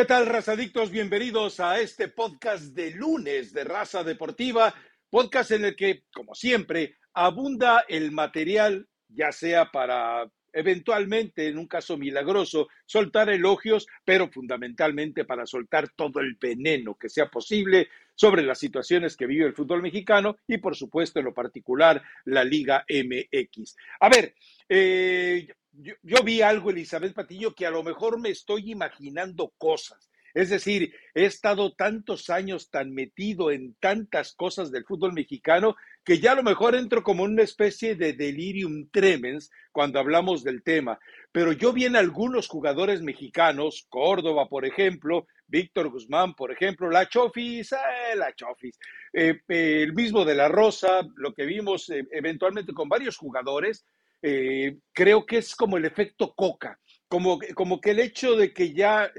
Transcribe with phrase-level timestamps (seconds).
[0.00, 0.90] ¿Qué tal, razadictos?
[0.90, 4.74] Bienvenidos a este podcast de lunes de Raza Deportiva,
[5.10, 11.66] podcast en el que, como siempre, abunda el material, ya sea para eventualmente, en un
[11.66, 18.42] caso milagroso, soltar elogios, pero fundamentalmente para soltar todo el veneno que sea posible sobre
[18.42, 22.86] las situaciones que vive el fútbol mexicano y, por supuesto, en lo particular, la Liga
[22.88, 23.76] MX.
[24.00, 24.34] A ver,
[24.66, 30.10] eh, yo, vi algo, Elizabeth Patillo, que a lo mejor me estoy imaginando cosas.
[30.32, 36.20] Es decir, he estado tantos años tan metido en tantas cosas del fútbol mexicano que
[36.20, 40.98] ya a lo mejor entro como una especie de delirium tremens cuando hablamos del tema.
[41.32, 47.08] Pero yo vi en algunos jugadores mexicanos, Córdoba, por ejemplo, Víctor Guzmán, por ejemplo, la
[47.08, 48.78] Chofis, eh, la Chofis,
[49.12, 53.84] eh, eh, el mismo de la Rosa, lo que vimos eventualmente con varios jugadores,
[54.22, 56.78] eh, creo que es como el efecto coca,
[57.08, 59.10] como, como que el hecho de que ya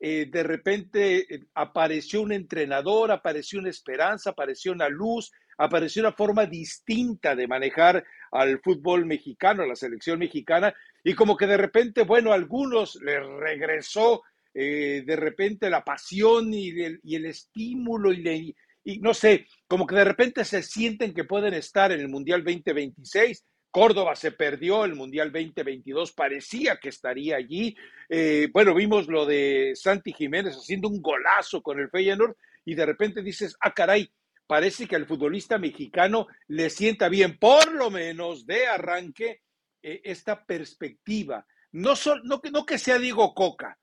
[0.00, 6.12] eh, de repente eh, apareció un entrenador, apareció una esperanza, apareció una luz, apareció una
[6.12, 11.56] forma distinta de manejar al fútbol mexicano, a la selección mexicana, y como que de
[11.56, 14.22] repente, bueno, a algunos les regresó
[14.54, 19.96] de repente la pasión y el, y el estímulo y, y no sé, como que
[19.96, 24.94] de repente se sienten que pueden estar en el Mundial 2026 Córdoba se perdió el
[24.94, 27.76] Mundial 2022, parecía que estaría allí.
[28.08, 32.86] Eh, bueno, vimos lo de Santi Jiménez haciendo un golazo con el Feyenoord y de
[32.86, 34.10] repente dices, ah, caray,
[34.46, 39.42] parece que al futbolista mexicano le sienta bien, por lo menos de arranque,
[39.82, 41.46] eh, esta perspectiva.
[41.72, 43.78] No, no, no que sea Diego Coca,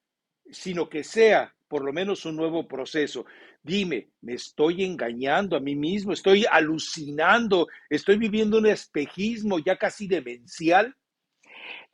[0.50, 3.26] sino que sea por lo menos un nuevo proceso.
[3.66, 6.12] Dime, ¿me estoy engañando a mí mismo?
[6.12, 7.70] ¿Estoy alucinando?
[7.90, 10.94] ¿Estoy viviendo un espejismo ya casi demencial?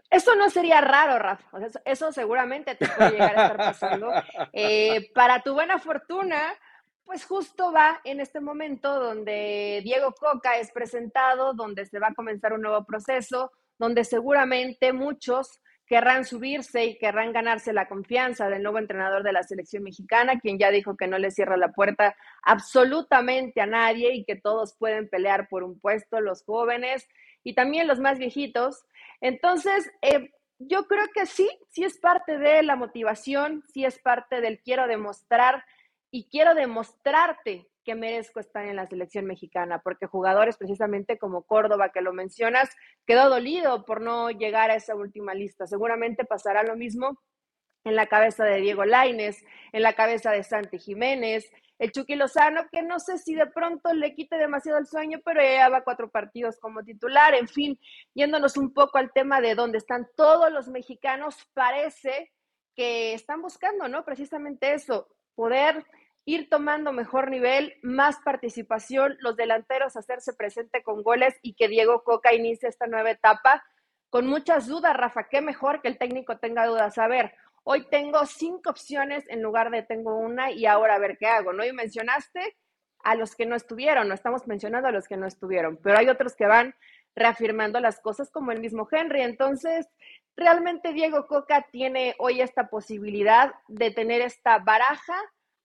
[0.09, 1.59] Eso no sería raro, Rafa.
[1.85, 4.11] Eso, seguramente te puede llegar a estar pasando.
[4.51, 6.55] Eh, para tu buena fortuna,
[7.05, 12.15] pues justo va en este momento donde Diego Coca es presentado, donde se va a
[12.15, 18.61] comenzar un nuevo proceso, donde seguramente muchos querrán subirse y querrán ganarse la confianza del
[18.61, 22.15] nuevo entrenador de la selección mexicana, quien ya dijo que no le cierra la puerta
[22.43, 27.07] absolutamente a nadie y que todos pueden pelear por un puesto, los jóvenes
[27.43, 28.85] y también los más viejitos.
[29.19, 34.41] Entonces, eh, yo creo que sí, sí es parte de la motivación, sí es parte
[34.41, 35.65] del quiero demostrar
[36.11, 41.89] y quiero demostrarte que merezco estar en la selección mexicana, porque jugadores precisamente como Córdoba,
[41.89, 42.69] que lo mencionas,
[43.07, 45.65] quedó dolido por no llegar a esa última lista.
[45.65, 47.19] Seguramente pasará lo mismo
[47.83, 52.67] en la cabeza de Diego Laines, en la cabeza de Santi Jiménez, el Chucky Lozano,
[52.71, 56.11] que no sé si de pronto le quite demasiado el sueño, pero ya va cuatro
[56.11, 57.33] partidos como titular.
[57.33, 57.79] En fin,
[58.13, 62.31] yéndonos un poco al tema de dónde están todos los mexicanos, parece
[62.75, 64.05] que están buscando, ¿no?
[64.05, 65.83] Precisamente eso, poder
[66.29, 72.03] ir tomando mejor nivel, más participación, los delanteros hacerse presente con goles y que Diego
[72.03, 73.63] Coca inicie esta nueva etapa
[74.11, 76.99] con muchas dudas, Rafa, qué mejor que el técnico tenga dudas.
[76.99, 81.17] A ver, hoy tengo cinco opciones en lugar de tengo una y ahora a ver
[81.17, 81.65] qué hago, ¿no?
[81.65, 82.57] Y mencionaste
[83.03, 86.09] a los que no estuvieron, no estamos mencionando a los que no estuvieron, pero hay
[86.09, 86.75] otros que van
[87.15, 89.21] reafirmando las cosas como el mismo Henry.
[89.21, 89.87] Entonces,
[90.35, 95.15] realmente Diego Coca tiene hoy esta posibilidad de tener esta baraja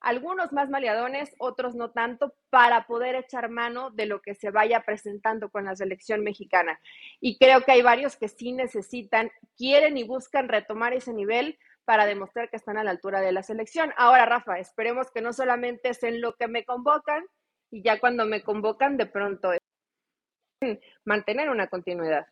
[0.05, 4.83] algunos más maleadones, otros no tanto, para poder echar mano de lo que se vaya
[4.85, 6.79] presentando con la selección mexicana.
[7.21, 12.07] Y creo que hay varios que sí necesitan, quieren y buscan retomar ese nivel para
[12.07, 13.93] demostrar que están a la altura de la selección.
[13.97, 17.25] Ahora, Rafa, esperemos que no solamente es en lo que me convocan
[17.71, 19.61] y ya cuando me convocan de pronto es
[21.05, 22.27] mantener una continuidad.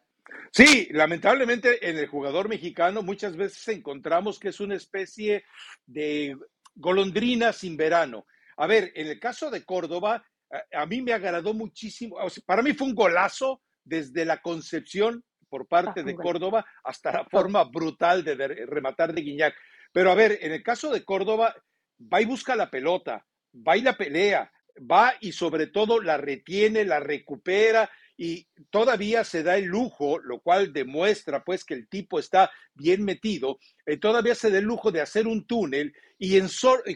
[0.53, 5.45] Sí, lamentablemente en el jugador mexicano muchas veces encontramos que es una especie
[5.87, 6.37] de
[6.75, 8.27] golondrina sin verano.
[8.57, 10.25] A ver, en el caso de Córdoba,
[10.73, 12.17] a, mí me agradó muchísimo.
[12.47, 17.25] para mí fue un golazo desde la concepción por parte ah, de Córdoba hasta la
[17.25, 18.35] forma brutal de,
[18.67, 19.55] rematar de Guiñac.
[19.93, 21.55] Pero a ver, en el caso de Córdoba,
[22.01, 24.51] va y busca la pelota, va y la pelea,
[24.91, 27.91] va y sobre todo la retiene, la recupera
[28.25, 33.05] y todavía se da el lujo, lo cual demuestra pues que el tipo está bien
[33.05, 36.41] metido, eh, todavía se da el lujo de hacer un túnel y,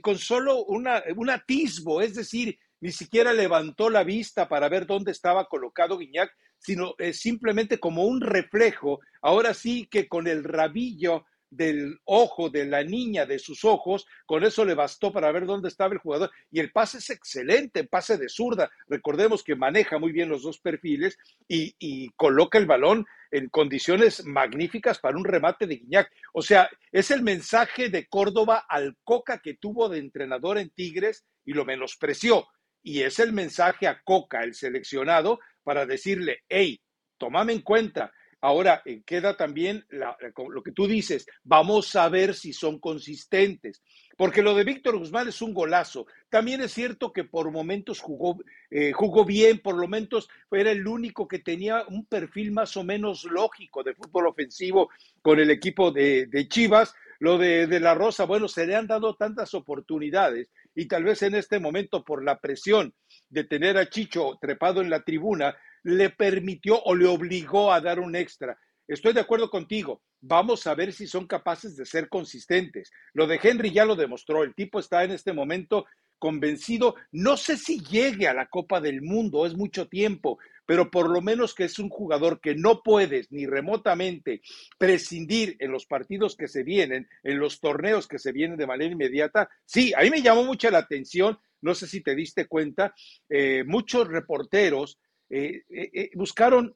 [0.00, 5.11] con solo una, un atisbo, es decir, ni siquiera levantó la vista para ver dónde
[5.11, 11.25] estaba colocado Guiñac, sino eh, simplemente como un reflejo, ahora sí que con el rabillo
[11.50, 15.69] del ojo de la niña de sus ojos, con eso le bastó para ver dónde
[15.69, 16.31] estaba el jugador.
[16.50, 18.70] Y el pase es excelente, pase de zurda.
[18.88, 24.25] Recordemos que maneja muy bien los dos perfiles y, y coloca el balón en condiciones
[24.25, 26.10] magníficas para un remate de Guiñac.
[26.32, 31.25] O sea, es el mensaje de Córdoba al Coca que tuvo de entrenador en Tigres
[31.44, 32.46] y lo menospreció.
[32.82, 36.81] Y es el mensaje a Coca, el seleccionado, para decirle, hey,
[37.19, 38.12] tomame en cuenta,
[38.46, 43.82] Ahora, eh, queda también lo que tú dices, vamos a ver si son consistentes,
[44.16, 46.06] porque lo de Víctor Guzmán es un golazo.
[46.31, 48.38] También es cierto que por momentos jugó,
[48.70, 53.25] eh, jugó bien, por momentos era el único que tenía un perfil más o menos
[53.25, 54.90] lógico de fútbol ofensivo
[55.22, 56.94] con el equipo de, Chivas.
[57.19, 61.22] Lo de, de La Rosa, bueno, se le han dado tantas oportunidades y tal vez
[61.22, 62.94] en este momento por la presión
[63.31, 65.56] de tener a Chicho trepado en la tribuna,
[65.87, 68.59] le permitió o le obligó a dar un extra.
[68.88, 70.03] Estoy de acuerdo contigo.
[70.21, 72.91] Vamos a ver si son capaces de ser consistentes.
[73.15, 74.43] Lo de Henry ya lo demostró.
[74.43, 75.87] El tipo está en este momento
[76.19, 76.97] convencido.
[77.12, 81.21] No sé si llegue a la Copa del Mundo, es mucho tiempo, pero por lo
[81.21, 84.43] menos que es un jugador que no puedes ni remotamente
[84.79, 88.91] prescindir en los partidos que se vienen, en los torneos que se vienen de manera
[88.91, 89.49] inmediata.
[89.65, 91.38] Sí, a mí me llamó mucho la atención.
[91.61, 92.93] No sé si te diste cuenta,
[93.29, 96.75] eh, muchos reporteros eh, eh, eh, buscaron,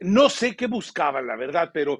[0.00, 1.98] no sé qué buscaban, la verdad, pero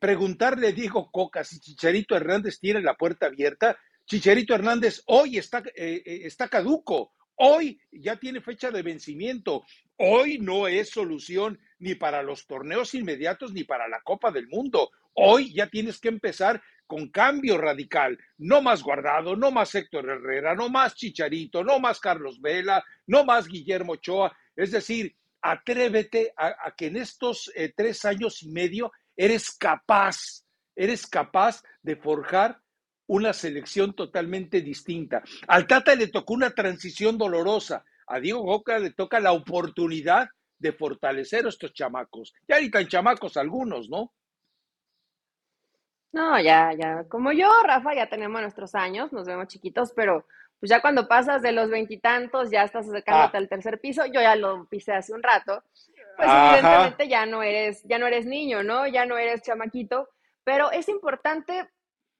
[0.00, 3.78] preguntarle a Diego Coca si Chicharito Hernández tiene la puerta abierta.
[4.06, 9.64] Chicharito Hernández hoy está, está caduco, hoy ya tiene fecha de vencimiento,
[9.96, 14.90] hoy no es solución ni para los torneos inmediatos ni para la Copa del Mundo.
[15.14, 20.54] Hoy ya tienes que empezar con cambio radical, no más Guardado, no más Héctor Herrera,
[20.54, 24.36] no más Chicharito, no más Carlos Vela, no más Guillermo Ochoa.
[24.54, 30.44] Es decir, atrévete a, que en estos eh, tres años y medio eres capaz,
[30.74, 32.60] eres capaz de forjar
[33.08, 35.22] una selección totalmente distinta.
[35.48, 40.28] Al Tata le tocó una transición dolorosa, a Diego Boca le toca la oportunidad
[40.58, 42.32] de fortalecer a estos chamacos.
[42.48, 44.12] Ya ni tan chamacos algunos, ¿no?
[46.12, 47.04] No, ya, ya.
[47.08, 50.26] Como yo, Rafa, ya tenemos nuestros años, nos vemos chiquitos, pero
[50.62, 53.40] pues ya cuando pasas de los veintitantos, ya estás acercándote ah.
[53.40, 55.64] al tercer piso, yo ya lo pisé hace un rato,
[56.16, 58.86] pues evidentemente ya no eres, ya no eres niño, ¿no?
[58.86, 60.08] Ya no eres chamaquito,
[60.44, 61.68] pero es importante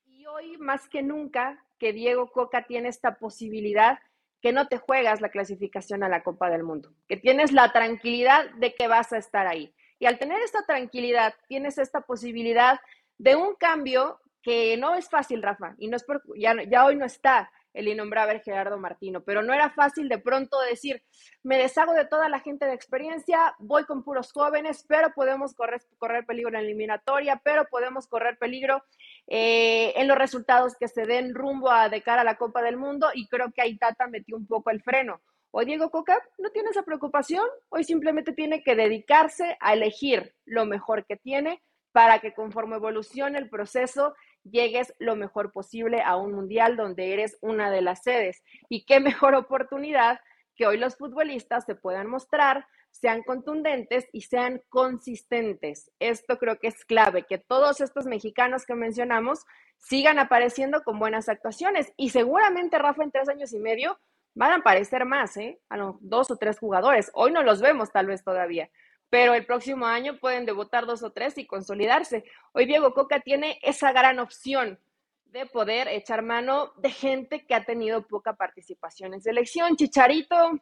[0.07, 4.01] y hoy más que nunca que Diego Coca tiene esta posibilidad
[4.41, 8.51] que no te juegas la clasificación a la Copa del Mundo, que tienes la tranquilidad
[8.57, 9.73] de que vas a estar ahí.
[10.01, 12.81] Y al tener esta tranquilidad, tienes esta posibilidad
[13.19, 16.97] de un cambio que no es fácil, Rafa, y no es por, ya, ya hoy
[16.97, 21.03] no está, el innombrable Gerardo Martino, pero no era fácil de pronto decir,
[21.43, 25.81] me deshago de toda la gente de experiencia, voy con puros jóvenes, pero podemos correr,
[25.99, 28.85] correr peligro en la eliminatoria, pero podemos correr peligro
[29.27, 32.77] eh, en los resultados que se den rumbo a de cara a la Copa del
[32.77, 35.21] Mundo y creo que ahí Tata metió un poco el freno.
[35.51, 40.65] Hoy Diego Coca no tiene esa preocupación, hoy simplemente tiene que dedicarse a elegir lo
[40.65, 46.33] mejor que tiene para que conforme evolucione el proceso llegues lo mejor posible a un
[46.33, 48.43] mundial donde eres una de las sedes.
[48.69, 50.21] Y qué mejor oportunidad
[50.55, 55.91] que hoy los futbolistas se puedan mostrar, sean contundentes y sean consistentes.
[55.99, 59.45] Esto creo que es clave, que todos estos mexicanos que mencionamos
[59.79, 61.93] sigan apareciendo con buenas actuaciones.
[61.97, 63.99] Y seguramente, Rafa, en tres años y medio
[64.35, 65.59] van a aparecer más, ¿eh?
[65.69, 67.11] A los dos o tres jugadores.
[67.15, 68.71] Hoy no los vemos tal vez todavía,
[69.13, 72.25] pero el próximo año pueden debutar dos o tres y consolidarse.
[72.53, 74.79] Hoy Diego Coca tiene esa gran opción
[75.27, 79.77] de poder echar mano de gente que ha tenido poca participación en selección.
[79.77, 80.59] Chicharito,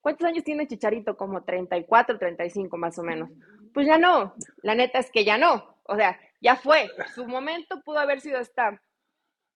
[0.00, 1.16] ¿cuántos años tiene Chicharito?
[1.16, 3.30] Como 34, 35 más o menos.
[3.74, 5.80] Pues ya no, la neta es que ya no.
[5.82, 6.88] O sea, ya fue.
[7.16, 8.80] Su momento pudo haber sido esta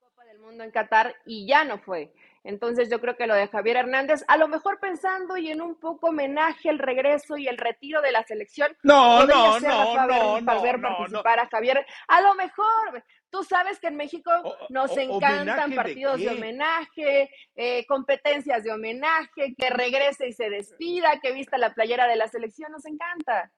[0.01, 2.13] Copa del Mundo en Qatar y ya no fue.
[2.45, 5.77] Entonces yo creo que lo de Javier Hernández, a lo mejor pensando y en un
[5.77, 8.77] poco homenaje el regreso y el retiro de la selección.
[8.83, 11.87] No, no, no, no, no, ver participar a Javier.
[12.09, 14.31] A lo mejor, tú sabes que en México
[14.71, 21.33] nos encantan partidos de, homenaje, eh, competencias de homenaje, que regrese y se despida, que
[21.33, 23.53] vista la playera de la selección, nos encanta.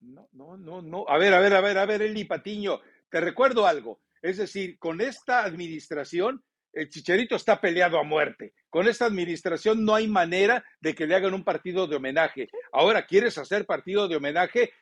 [0.00, 1.06] No, no, no, no.
[1.08, 4.00] A ver, a ver, a ver, a ver, Eli Patiño, te recuerdo algo.
[4.22, 8.54] Es decir, con esta administración el Chicharito está peleado a muerte.
[8.68, 12.48] Con esta administración no hay manera de que le hagan un partido de homenaje.
[12.72, 14.72] Ahora, ¿quieres hacer partido de homenaje?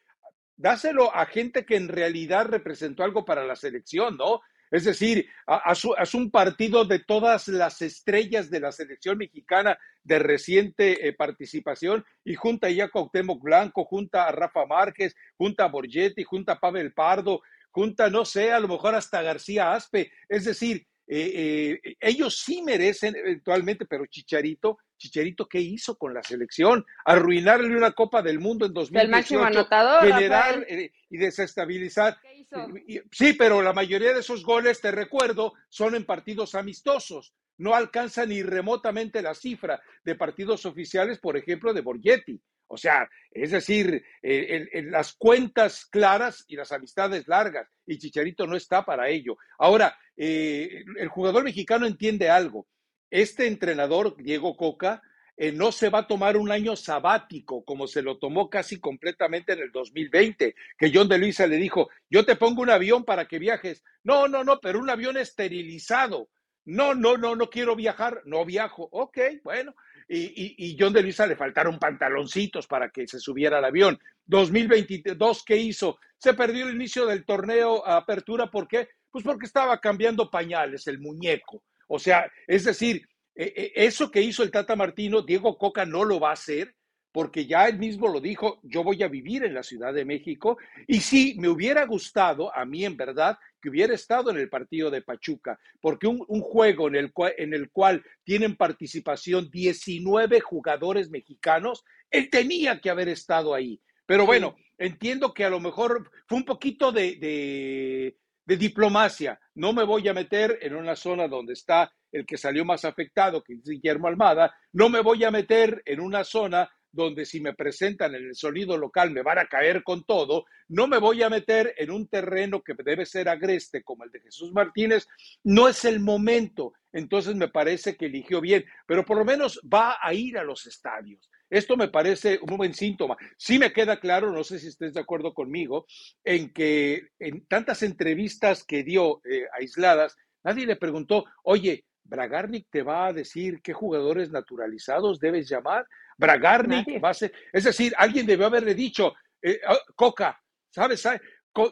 [0.57, 4.41] Dáselo a gente que en realidad representó algo para la selección, ¿no?
[4.71, 11.09] Es decir, haz, un partido de todas las estrellas de la selección mexicana de reciente
[11.09, 16.53] eh, participación y junta ya a Blanco, junta a Rafa Márquez, junta a Borgetti, junta
[16.53, 17.41] a Pavel Pardo,
[17.71, 20.13] junta, no sé, a lo mejor hasta García Aspe.
[20.29, 26.23] Es decir, eh, eh, ellos sí merecen eventualmente, pero Chicharito, Chicharito, ¿qué hizo con la
[26.23, 26.85] selección?
[27.07, 29.05] Arruinarle una Copa del Mundo en 2018.
[29.05, 30.05] El máximo anotador.
[30.05, 32.19] Generar eh, y desestabilizar.
[32.21, 32.69] ¿Qué hizo?
[33.11, 37.33] Sí, pero la mayoría de esos goles, te recuerdo, son en partidos amistosos.
[37.57, 42.39] No alcanza ni remotamente la cifra de partidos oficiales, por ejemplo, de Borghetti.
[42.71, 48.57] O sea, es decir, en, las cuentas claras y las amistades largas, y Chicharito no
[48.57, 49.39] está para ello.
[49.59, 52.67] Ahora, eh, el jugador mexicano entiende algo.
[53.11, 55.01] Este entrenador, Diego Coca,
[55.37, 59.53] eh, no se va a tomar un año sabático como se lo tomó casi completamente
[59.53, 63.29] en el 2020, que John de Luisa le dijo, yo te pongo un avión para
[63.29, 63.85] que viajes.
[64.03, 66.29] No, no, no, pero un avión esterilizado.
[66.65, 68.89] No, no, no, no quiero viajar, no viajo.
[68.91, 69.75] Ok, bueno,
[70.09, 73.99] y, John de Luisa le faltaron pantaloncitos para que se subiera al avión.
[74.27, 75.99] 2022, ¿qué hizo?
[76.19, 78.89] Se perdió el inicio del torneo a apertura, ¿por qué?
[79.11, 81.63] Pues porque estaba cambiando pañales, el muñeco.
[81.89, 86.05] O sea, es decir, e, e, eso que hizo el Tata Martino, Diego Coca no
[86.05, 86.75] lo va a hacer
[87.13, 90.59] porque ya él mismo lo dijo, yo voy a vivir en la Ciudad de México
[90.87, 94.91] y sí, me hubiera gustado, a mí en verdad, que hubiera estado en el partido
[94.91, 101.11] de Pachuca, porque un, juego en el, cual, en el cual tienen participación 19 jugadores
[101.11, 103.81] mexicanos, él tenía que haber estado ahí.
[104.07, 108.17] Pero bueno, entiendo que a lo mejor fue un poquito de, de,
[108.49, 109.39] de diplomacia.
[109.57, 113.43] No me voy a meter en una zona donde está el que salió más afectado,
[113.45, 117.53] que es Guillermo Almada, no me voy a meter en una zona donde si me
[117.53, 121.29] presentan en el sonido local me van a caer con todo, no me voy a
[121.29, 125.07] meter en un terreno que debe ser agreste como el de Jesús Martínez,
[125.45, 126.73] no es el momento.
[126.91, 130.67] Entonces me parece que eligió bien, pero por lo menos va a ir a los
[130.67, 131.29] estadios.
[131.51, 133.17] Esto me parece un buen síntoma.
[133.37, 135.87] Sí me queda claro, no sé si estés de acuerdo conmigo,
[136.25, 142.83] en que en tantas entrevistas que dio eh, aisladas, nadie le preguntó, oye, Bragarnik te
[142.83, 145.87] va a decir qué jugadores naturalizados debes llamar.
[146.17, 150.41] Bragarnik va a ser, es decir, alguien debió haberle dicho, eh, ah, Coca,
[150.71, 151.07] ¿sabes?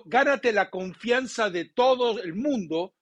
[0.05, 2.95] Gánate la confianza de todo el mundo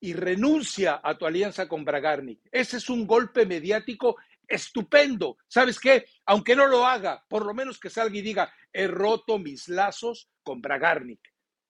[0.00, 2.40] y renuncia a tu alianza con Bragarnik.
[2.50, 4.16] Ese es un golpe mediático
[4.48, 5.38] estupendo.
[5.46, 6.06] ¿Sabes qué?
[6.26, 10.30] Aunque no lo haga, por lo menos que salga y diga, he roto mis lazos
[10.42, 11.20] con Bragarnik.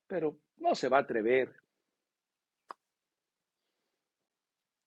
[0.06, 1.54] Pero no se va a atrever.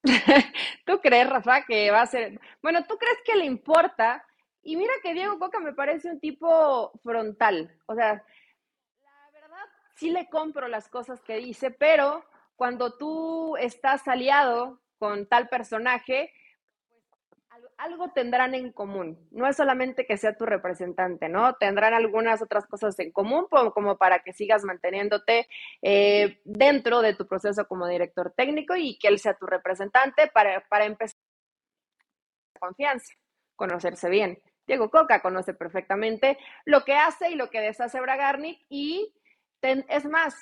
[0.85, 2.39] ¿Tú crees, Rafa, que va a ser...
[2.61, 4.25] Bueno, ¿tú crees que le importa?
[4.61, 7.77] Y mira que Diego Coca me parece un tipo frontal.
[7.85, 8.13] O sea,
[9.01, 9.65] la verdad,
[9.95, 16.33] sí le compro las cosas que dice, pero cuando tú estás aliado con tal personaje,
[17.79, 19.17] algo tendrán en común.
[19.31, 21.55] No es solamente que sea tu representante, ¿no?
[21.55, 25.47] Tendrán algunas otras cosas en común como para que sigas manteniéndote
[25.81, 30.61] eh, dentro de tu proceso como director técnico y que él sea tu representante para,
[30.69, 31.17] para empezar
[32.59, 33.13] confianza,
[33.55, 34.37] conocerse bien.
[34.67, 39.13] Diego Coca conoce perfectamente lo que hace y lo que deshace Bragarnik y
[39.61, 40.35] es más,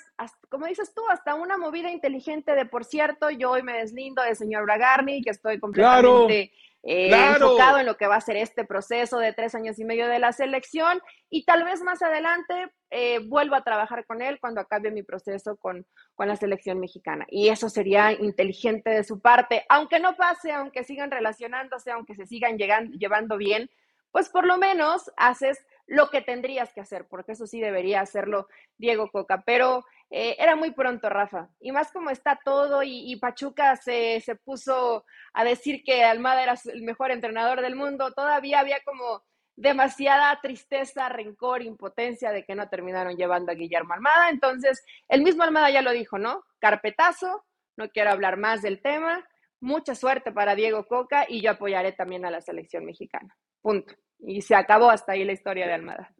[0.48, 4.36] como dices tú, hasta una movida inteligente de, por cierto, yo hoy me deslindo del
[4.36, 6.52] señor Bragarnik, que estoy completamente
[6.84, 10.06] eh, enfocado en lo que va a ser este proceso de tres años y medio
[10.06, 14.60] de la selección y tal vez más adelante eh, vuelva a trabajar con él cuando
[14.60, 17.26] acabe mi proceso con, con la selección mexicana.
[17.28, 22.26] Y eso sería inteligente de su parte, aunque no pase, aunque sigan relacionándose, aunque se
[22.26, 23.68] sigan llegando, llevando bien,
[24.10, 28.46] pues por lo menos haces lo que tendrías que hacer, porque eso sí debería hacerlo
[28.76, 29.42] Diego Coca.
[29.44, 31.48] Pero eh, era muy pronto, Rafa.
[31.60, 36.54] Y más como está todo y, Pachuca se, se, puso a decir que Almada era
[36.72, 39.22] el mejor entrenador del mundo, todavía había como
[39.58, 44.30] demasiada tristeza, rencor, impotencia de que no terminaron llevando a Guillermo Almada.
[44.30, 46.44] Entonces, el mismo Almada ya lo dijo, ¿no?
[46.60, 47.44] Carpetazo,
[47.76, 49.26] no quiero hablar más del tema.
[49.60, 53.36] Mucha suerte para Diego Coca y yo apoyaré también a la selección mexicana.
[53.60, 53.94] Punto.
[54.20, 56.14] Y se acabó hasta ahí la historia de Almada.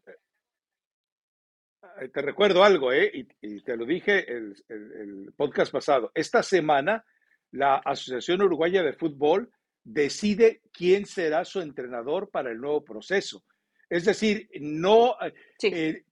[2.00, 3.10] Eh, te recuerdo algo, ¿eh?
[3.40, 6.10] y, te lo dije el, el, podcast pasado.
[6.14, 7.04] Esta semana,
[7.52, 9.50] la Asociación Uruguaya de Fútbol
[9.84, 13.44] decide quién será su entrenador para el nuevo proceso.
[13.88, 15.16] Es decir, no
[15.62, 16.02] eh,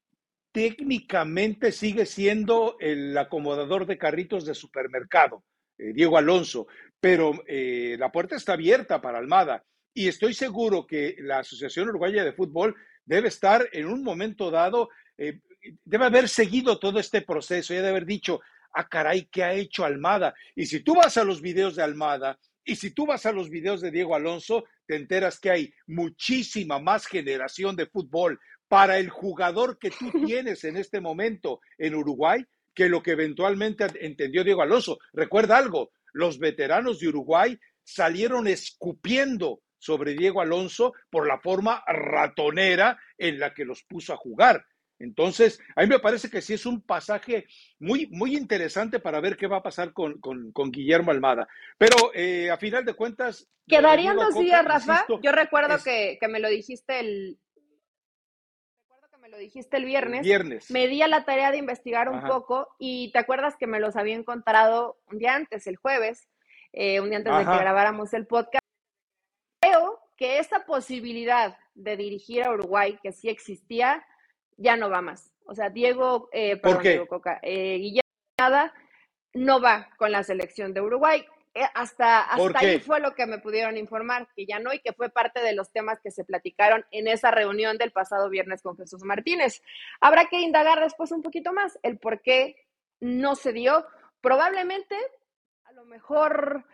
[0.52, 5.44] técnicamente sigue siendo el acomodador de carritos de supermercado,
[5.78, 6.68] eh, Diego Alonso,
[7.00, 9.62] pero la puerta está abierta para Almada.
[9.92, 14.88] Y estoy seguro que la Asociación Uruguaya de Fútbol debe estar en un momento dado
[15.85, 18.40] debe haber seguido todo este proceso y debe haber dicho,
[18.73, 20.35] ah, caray, ¿qué ha hecho Almada?
[20.54, 23.49] Y si tú vas a los videos de Almada y si tú vas a los
[23.49, 29.08] videos de Diego Alonso, te enteras que hay muchísima más generación de fútbol para el
[29.08, 32.44] jugador que tú tienes en este momento en Uruguay
[32.75, 34.99] que lo que eventualmente entendió Diego Alonso.
[35.12, 42.99] Recuerda algo, los veteranos de Uruguay salieron escupiendo sobre Diego Alonso por la forma ratonera
[43.16, 44.66] en la que los puso a jugar.
[44.99, 47.47] Entonces, a mí me parece que sí es un pasaje
[47.79, 50.21] muy, muy interesante para ver qué va a pasar con,
[50.71, 51.47] Guillermo Almada.
[51.76, 53.49] Pero eh, a final de cuentas...
[53.67, 55.05] Quedarían dos días, Rafa.
[55.23, 57.38] Yo recuerdo que, me lo dijiste el...
[58.88, 60.23] Recuerdo que me lo dijiste el viernes.
[60.23, 60.71] Viernes.
[60.71, 63.97] Me di a la tarea de investigar un poco y te acuerdas que me los
[63.97, 66.29] había encontrado un día antes, el jueves,
[66.73, 68.65] eh, un día antes de que grabáramos el podcast.
[69.61, 74.03] Creo que esa posibilidad de dirigir a Uruguay, que sí existía,
[74.56, 75.32] ya no va más.
[75.46, 78.72] O sea, Diego, eh, perdón, Diego Coca, eh, Guillermo
[79.34, 81.25] no va con la selección de Uruguay.
[81.54, 84.92] Eh, hasta hasta ahí fue lo que me pudieron informar, que ya no y que
[84.92, 88.76] fue parte de los temas que se platicaron en esa reunión del pasado viernes con
[88.76, 89.62] Jesús Martínez.
[90.00, 92.56] Habrá que indagar después un poquito más el por qué
[93.00, 93.86] no se dio.
[94.20, 94.96] Probablemente,
[95.64, 96.66] a lo mejor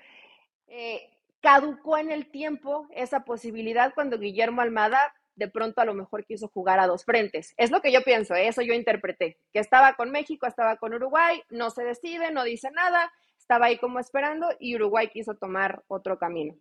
[0.66, 1.10] eh,
[1.40, 6.48] caducó en el tiempo esa posibilidad cuando Guillermo Almada de pronto a lo mejor quiso
[6.48, 7.54] jugar a dos frentes.
[7.56, 8.48] Es lo que yo pienso, ¿eh?
[8.48, 12.70] eso yo interpreté, que estaba con México, estaba con Uruguay, no se decide, no dice
[12.70, 16.54] nada, estaba ahí como esperando y Uruguay quiso tomar otro camino.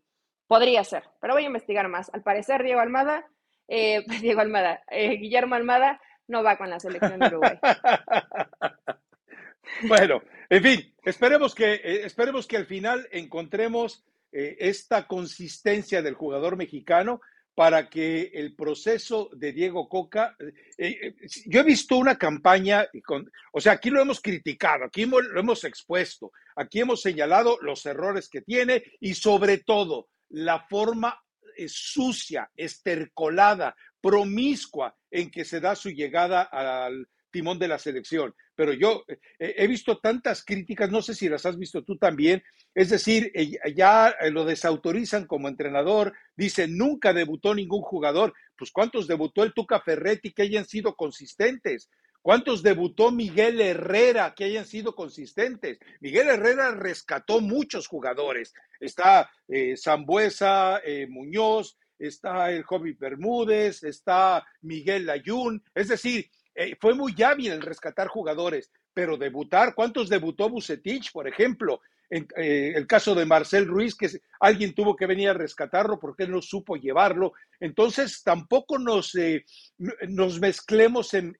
[0.47, 2.13] Podría ser, pero voy a investigar más.
[2.13, 3.25] Al parecer, Diego Almada,
[3.67, 7.59] eh, Diego Almada, eh, Guillermo Almada no va con la selección de Uruguay.
[9.87, 17.19] bueno, en fin, esperemos que, esperemos que al final encontremos esta consistencia del jugador mexicano
[17.53, 21.15] para que el proceso de Diego Coca, eh, eh,
[21.45, 25.63] yo he visto una campaña, con, o sea, aquí lo hemos criticado, aquí lo hemos
[25.63, 31.19] expuesto, aquí hemos señalado los errores que tiene y sobre todo la forma
[31.57, 38.35] eh, sucia, estercolada, promiscua en que se da su llegada al timón de la selección.
[38.55, 39.03] Pero yo
[39.39, 42.43] he visto tantas críticas, no sé si las has visto tú también,
[42.75, 48.33] es decir, eh, ya eh, lo desautorizan como entrenador, dicen nunca debutó ningún jugador.
[48.57, 51.89] Pues ¿cuántos debutó el Tuca Ferretti que hayan sido consistentes?
[52.21, 55.79] ¿Cuántos debutó Miguel Herrera que hayan sido consistentes?
[55.99, 58.53] Miguel Herrera rescató muchos jugadores.
[58.79, 65.63] Está eh, eh, Muñoz, está el Jovi Bermúdez, está Miguel Ayun.
[65.73, 66.29] Es decir,
[66.79, 71.81] fue muy hábil en rescatar jugadores, pero debutar, ¿cuántos debutó Bucetich, por ejemplo?
[72.11, 74.09] en, eh, el caso de Marcel Ruiz, que
[74.41, 77.33] alguien tuvo que venir a rescatarlo porque él no supo llevarlo.
[77.59, 79.45] Entonces, tampoco nos, eh,
[80.09, 81.37] nos mezclemos en,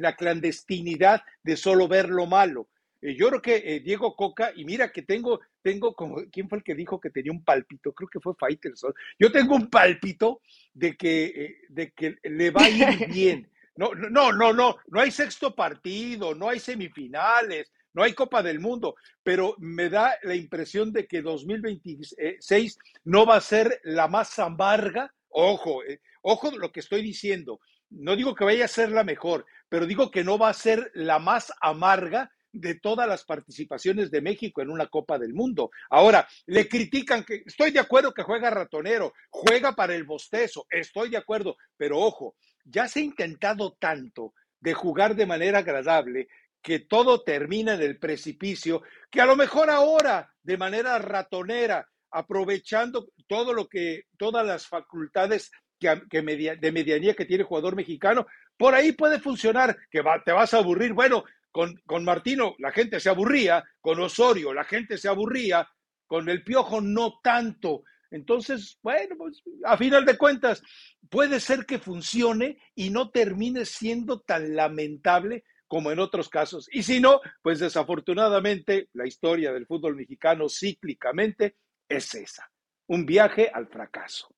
[0.00, 2.68] la clandestinidad de solo ver lo malo.
[3.02, 6.64] Eh, yo creo que Diego Coca, y mira que tengo, tengo como, ¿quién fue el
[6.64, 7.92] que dijo que tenía un palpito?
[7.92, 8.94] Creo que fue Faitelson.
[9.18, 10.40] Yo tengo un palpito
[10.72, 12.76] de que, de que le va a ir
[13.12, 13.50] bien.
[13.76, 18.60] No, no, no, no, no hay sexto partido, no hay semifinales, no hay Copa del
[18.60, 24.38] Mundo, pero me da la impresión de que 2026 no va a ser la más
[24.38, 25.12] amarga.
[25.28, 27.60] Ojo, eh, ojo lo que estoy diciendo.
[27.90, 30.90] No digo que vaya a ser la mejor, pero digo que no va a ser
[30.94, 35.70] la más amarga de todas las participaciones de México en una Copa del Mundo.
[35.90, 41.10] Ahora, le critican que estoy de acuerdo que juega ratonero, juega para el bostezo, estoy
[41.10, 42.34] de acuerdo, pero ojo,
[42.66, 46.28] ya se ha intentado tanto de jugar de manera agradable
[46.62, 53.08] que todo termina en el precipicio, que a lo mejor ahora, de manera ratonera, aprovechando
[53.28, 58.26] todo lo que, todas las facultades que, de medianía que tiene jugador mexicano,
[58.56, 60.92] por ahí puede funcionar, que te vas a aburrir.
[60.92, 65.68] Bueno, con, con Martino la gente se aburría, con Osorio la gente se aburría,
[66.06, 67.84] con el Piojo no tanto.
[68.10, 70.62] Entonces, bueno, pues a final de cuentas,
[71.10, 76.68] puede ser que funcione y no termine siendo tan lamentable como en otros casos.
[76.72, 81.56] Y si no, pues desafortunadamente la historia del fútbol mexicano cíclicamente
[81.88, 82.50] es esa,
[82.86, 84.28] un viaje al fracaso.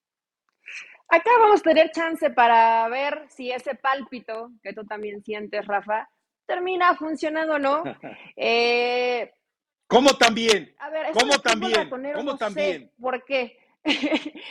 [1.10, 6.08] Acá vamos a tener chance para ver si ese pálpito que tú también sientes, Rafa,
[6.46, 7.82] termina funcionando o no.
[8.36, 9.32] Eh,
[9.88, 10.74] ¿Cómo también?
[10.78, 11.90] A ver, ¿Cómo también?
[12.14, 12.92] ¿Cómo también?
[13.00, 13.58] ¿Por qué?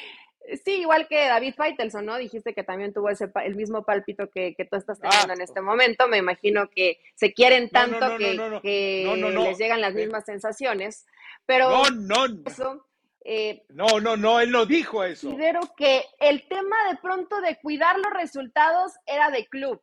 [0.64, 2.16] Sí, igual que David Feitelson, ¿no?
[2.16, 5.60] Dijiste que también tuvo ese, el mismo pálpito que, que tú estás teniendo en este
[5.60, 6.08] momento.
[6.08, 11.06] Me imagino que se quieren tanto que, les llegan las mismas sensaciones.
[11.46, 12.88] Pero no, no, eso,
[13.26, 15.28] eh, no, no, no, él no dijo eso.
[15.28, 19.82] Considero que el tema de pronto de cuidar los resultados era de club,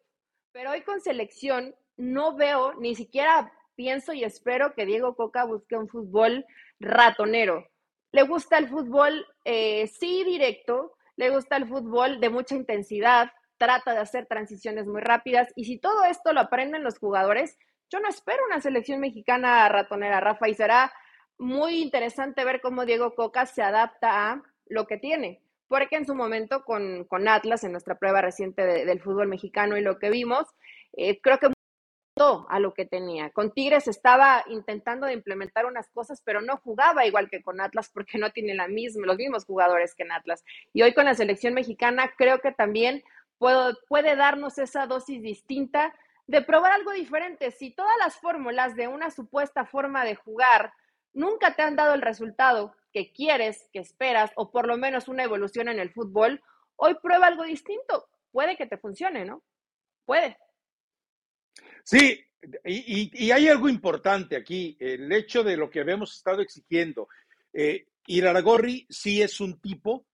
[0.53, 5.77] pero hoy con selección no veo, ni siquiera pienso y espero que Diego Coca busque
[5.77, 6.45] un fútbol
[6.81, 7.65] ratonero
[8.15, 13.93] le gusta el fútbol, eh, sí, directo, le gusta el fútbol de mucha intensidad, trata
[13.93, 17.59] de hacer transiciones muy rápidas y si todo esto lo aprenden los jugadores,
[17.91, 20.93] Yo no espero una selección mexicana ratonera, Rafa, y será
[21.39, 25.43] muy interesante ver cómo Diego Coca se adapta a lo que tiene.
[25.69, 29.83] Porque en su momento con, con Atlas, en nuestra prueba reciente del fútbol mexicano y
[29.83, 30.47] lo que vimos,
[30.95, 31.54] eh, creo que
[32.17, 33.31] a lo que tenía.
[33.31, 37.91] Con Tigres estaba intentando de implementar unas cosas, pero no jugaba igual que con Atlas
[37.93, 40.45] porque no tiene los mismos jugadores que en Atlas.
[40.73, 43.03] Y hoy con la selección mexicana creo que también
[43.39, 45.93] puedo, puede darnos esa dosis distinta
[46.29, 47.51] de probar algo diferente.
[47.51, 50.73] Si todas las fórmulas de una supuesta forma de jugar
[51.13, 55.25] nunca te han dado el resultado que quieres, que esperas, o por lo menos una
[55.25, 56.41] evolución en el fútbol,
[56.77, 58.07] hoy prueba algo distinto.
[58.31, 59.43] Puede que te funcione, ¿no?
[60.07, 60.37] Puede.
[61.85, 62.25] Sí,
[62.65, 67.09] y, hay algo importante aquí, el hecho de lo que habíamos estado exigiendo.
[67.53, 70.07] Eh, Iraragorri sí es un tipo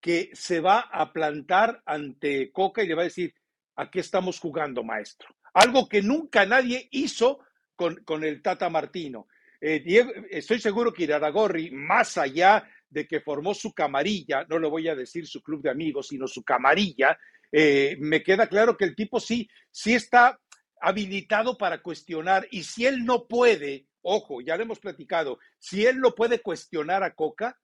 [0.00, 3.34] que se va a plantar ante Coca y le va a decir,
[3.76, 5.28] aquí estamos jugando, maestro.
[5.54, 7.40] Algo que nunca nadie hizo
[7.74, 9.28] con, con el Tata Martino.
[9.60, 9.84] Eh,
[10.30, 14.94] estoy seguro que Iraragorri, más allá de que formó su camarilla, no le voy a
[14.94, 17.18] decir su club de amigos, sino su camarilla,
[17.50, 20.38] eh, me queda claro que el tipo sí, sí está
[20.80, 26.00] habilitado para cuestionar y si él no puede, ojo, ya lo hemos platicado, si él
[26.00, 27.58] no puede cuestionar a Coca,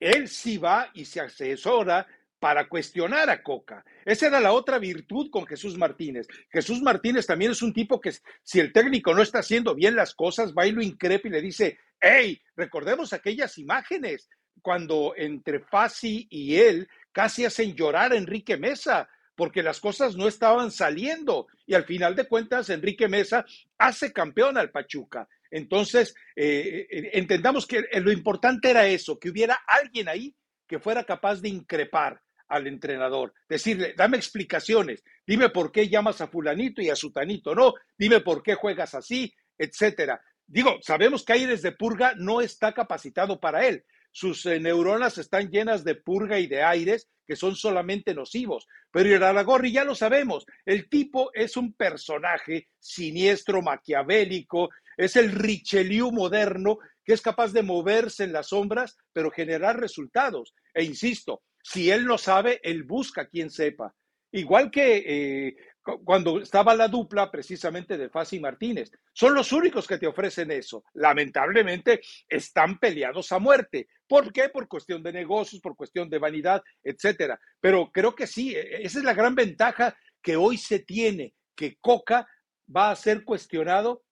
[0.00, 2.06] él sí va y se asesora
[2.42, 3.84] para cuestionar a Coca.
[4.04, 6.26] Esa era la otra virtud con Jesús Martínez.
[6.50, 10.12] Jesús Martínez también es un tipo que si el técnico no está haciendo bien las
[10.12, 14.28] cosas, va y lo increpa y le dice, hey, recordemos aquellas imágenes
[14.60, 19.08] cuando entre Fasi y él casi hacen llorar a Enrique Mesa
[19.42, 21.48] porque las cosas no estaban saliendo.
[21.66, 23.44] Y al final de cuentas Enrique Mesa
[23.76, 25.28] hace campeón al Pachuca.
[25.50, 30.32] Entonces, eh, eh, entendamos que lo importante era eso, que hubiera alguien ahí
[30.68, 36.28] que fuera capaz de increpar al entrenador, decirle, dame explicaciones, dime por qué llamas a
[36.28, 40.22] fulanito y a sutanito, no, dime por qué juegas así, etcétera.
[40.46, 45.50] Digo, sabemos que Aires de Purga no está capacitado para él, sus eh, neuronas están
[45.50, 48.66] llenas de purga y de aires son solamente nocivos.
[48.90, 56.10] Pero Iraragorri ya lo sabemos, el tipo es un personaje siniestro, maquiavélico, es el Richelieu
[56.10, 60.54] moderno que es capaz de moverse en las sombras, pero generar resultados.
[60.72, 63.94] E insisto, si él no sabe, él busca quien sepa.
[64.30, 65.56] Igual que eh,
[66.04, 68.90] cuando estaba la dupla precisamente de Fasi Martínez.
[69.12, 70.84] Son los únicos que te ofrecen eso.
[70.94, 73.88] Lamentablemente están peleados a muerte.
[74.12, 74.50] ¿Por qué?
[74.50, 77.40] Por cuestión de negocios, por cuestión de vanidad, etcétera.
[77.62, 81.78] Pero creo que sí, e, esa es la gran ventaja que hoy se tiene, que
[81.80, 82.28] Coca
[82.68, 84.02] va a ser cuestionado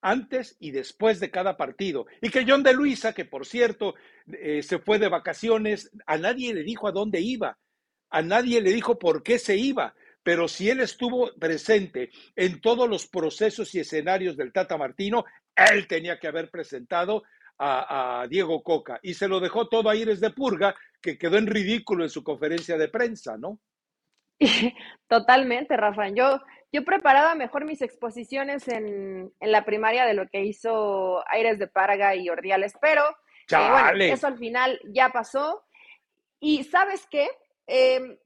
[0.00, 2.06] antes y después de cada partido.
[2.22, 3.94] Y que John de Luisa, que por cierto
[4.26, 7.58] eh, se fue de vacaciones, a nadie le dijo a dónde iba,
[8.08, 12.88] a nadie le dijo por qué se iba pero si él estuvo presente en todos
[12.88, 15.24] los procesos y escenarios del Tata Martino,
[15.56, 17.24] él tenía que haber presentado
[17.62, 21.46] a, Diego Coca y se lo dejó todo a Iris de Purga, que quedó en
[21.46, 23.60] ridículo en su conferencia de prensa, ¿no?
[25.08, 26.08] Totalmente, Rafa.
[26.08, 26.40] Yo,
[26.72, 32.16] yo preparaba mejor mis exposiciones en, la primaria de lo que hizo Aires de Parga
[32.16, 33.04] y Ordiales, pero
[33.50, 35.62] eh, eso al final ya pasó.
[36.40, 37.28] Y sabes qué?
[37.68, 38.18] Eh,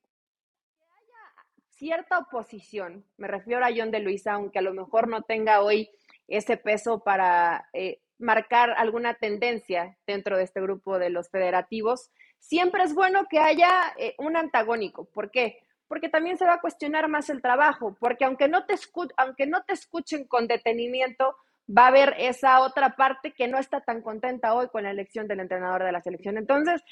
[1.70, 5.90] cierta oposición, me refiero a John de Luisa, aunque a lo mejor no tenga hoy
[6.27, 12.83] ese peso para eh, marcar alguna tendencia dentro de este grupo de los federativos, siempre
[12.83, 15.05] es bueno que haya eh, un antagónico.
[15.07, 15.59] ¿Por qué?
[15.88, 18.74] Porque también se va a cuestionar más el trabajo, porque aunque no, te
[19.16, 21.37] aunque no te escuchen con detenimiento,
[21.68, 25.29] va a haber esa otra parte que no está tan contenta hoy con la elección
[25.29, 26.38] del entrenador de la selección.
[26.38, 26.83] Entonces,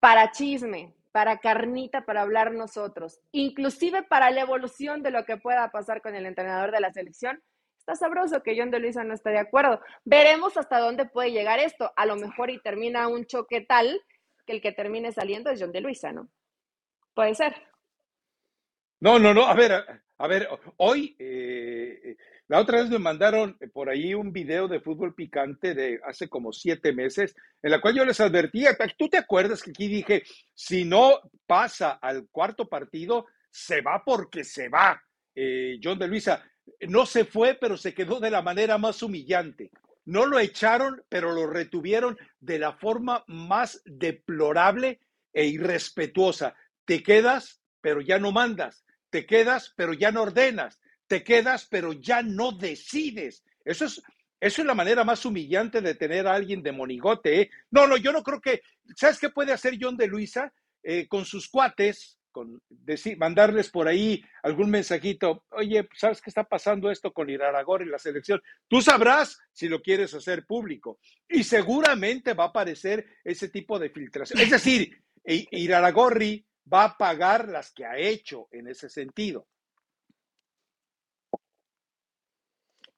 [0.00, 5.70] para chisme, para carnita, para hablar nosotros, inclusive para la evolución de lo que pueda
[5.70, 7.42] pasar con el entrenador de la selección.
[7.86, 9.80] Está sabroso que John de Luisa no esté de acuerdo.
[10.04, 11.92] Veremos hasta dónde puede llegar esto.
[11.94, 14.02] A lo mejor y termina un choque tal
[14.44, 16.28] que el que termine saliendo es John de Luisa, ¿no?
[17.14, 17.54] Puede ser.
[18.98, 19.46] No, no, no.
[19.46, 22.16] A ver, a, ver, hoy eh,
[22.48, 26.52] la otra vez me mandaron por ahí un video de fútbol picante de hace como
[26.52, 30.84] siete meses, en la cual yo les advertía, tú te acuerdas que aquí dije, si
[30.84, 35.00] no pasa al cuarto partido, se va porque se va.
[35.38, 36.42] Eh, John de Luisa
[36.88, 39.70] no se fue, pero se quedó de la manera más humillante.
[40.04, 45.00] No lo echaron, pero lo retuvieron de la forma más deplorable
[45.32, 46.54] e irrespetuosa.
[46.84, 48.84] Te quedas, pero ya no mandas.
[49.10, 53.44] Te quedas, pero ya no ordenas te quedas, pero ya no decides.
[53.64, 54.02] Eso es,
[54.40, 57.42] eso es la manera más humillante de tener a alguien de monigote.
[57.42, 57.50] ¿eh?
[57.70, 58.62] No, no, yo no creo que.
[58.94, 60.52] ¿Sabes qué puede hacer John de Luisa?
[60.82, 66.44] Eh, con sus cuates, con decir, mandarles por ahí algún mensajito, oye, ¿sabes qué está
[66.44, 68.42] pasando esto con Iraragor y la selección?
[68.68, 73.88] Tú sabrás si lo quieres hacer público y seguramente va a aparecer ese tipo de
[73.88, 74.38] filtración.
[74.38, 79.48] Es decir, Iraragorri va a pagar las que ha hecho en ese sentido.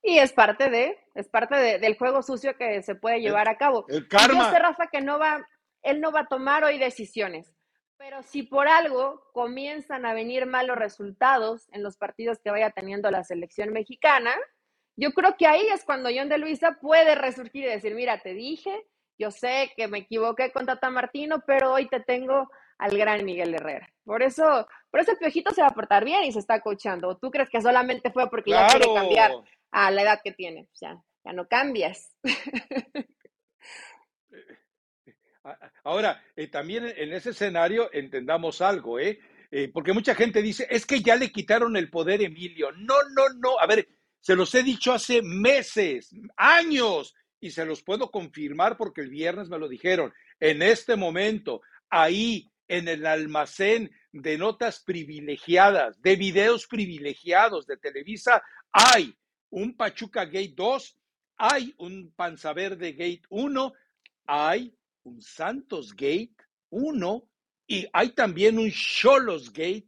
[0.03, 3.87] Y es parte de, es parte del juego sucio que se puede llevar a cabo.
[3.87, 4.47] El karma.
[4.47, 5.47] yo sé, Rafa, que no va,
[5.83, 7.55] él no va a tomar hoy decisiones.
[7.99, 13.11] Pero si por algo comienzan a venir malos resultados en los partidos que vaya teniendo
[13.11, 14.35] la selección mexicana,
[14.97, 18.35] yo creo que ahí es cuando John de Luisa puede resurgir y decir, mira, te
[18.35, 18.87] dije,
[19.19, 23.55] yo sé que me equivoqué con Tata Martino, pero hoy te tengo al gran Miguel
[23.55, 23.89] Herrera.
[24.05, 27.09] Por eso, por eso el piojito se va a portar bien y se está coachando.
[27.09, 29.33] ¿O tú crees que solamente fue porque ya quiere cambiar
[29.73, 30.69] a la edad que tiene?
[30.81, 32.15] ya, ya no cambias.
[35.85, 39.19] Ahora, eh, también en ese escenario entendamos algo, ¿eh?
[39.51, 39.71] ¿eh?
[39.73, 42.73] Porque mucha gente dice, es que ya le quitaron el poder a Emilio.
[42.73, 43.59] No, no, no.
[43.61, 43.89] A ver,
[44.21, 49.49] se los he dicho hace meses, años, y se los puedo confirmar porque el viernes
[49.49, 50.13] me lo dijeron.
[50.41, 58.43] En este momento, ahí en el almacén de notas privilegiadas, de videos privilegiados de Televisa,
[58.73, 59.15] hay
[59.51, 60.97] un Pachuca Gate 2,
[61.37, 63.73] hay un Panza Verde Gate 1,
[64.27, 64.75] hay
[65.09, 66.35] un Santos Gate
[66.71, 67.29] 1
[67.67, 69.87] y hay también un Cholos Gate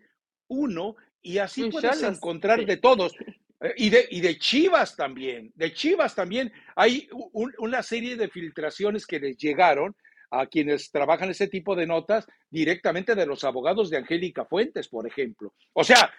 [0.49, 3.13] 1 y así puedes encontrar de todos.
[3.61, 9.07] Eh, y de, y de Chivas también, de Chivas también hay una serie de filtraciones
[9.07, 9.95] que les llegaron
[10.31, 15.07] a quienes trabajan ese tipo de notas directamente de los abogados de Angélica Fuentes, por
[15.07, 15.55] ejemplo.
[15.73, 16.13] O sea,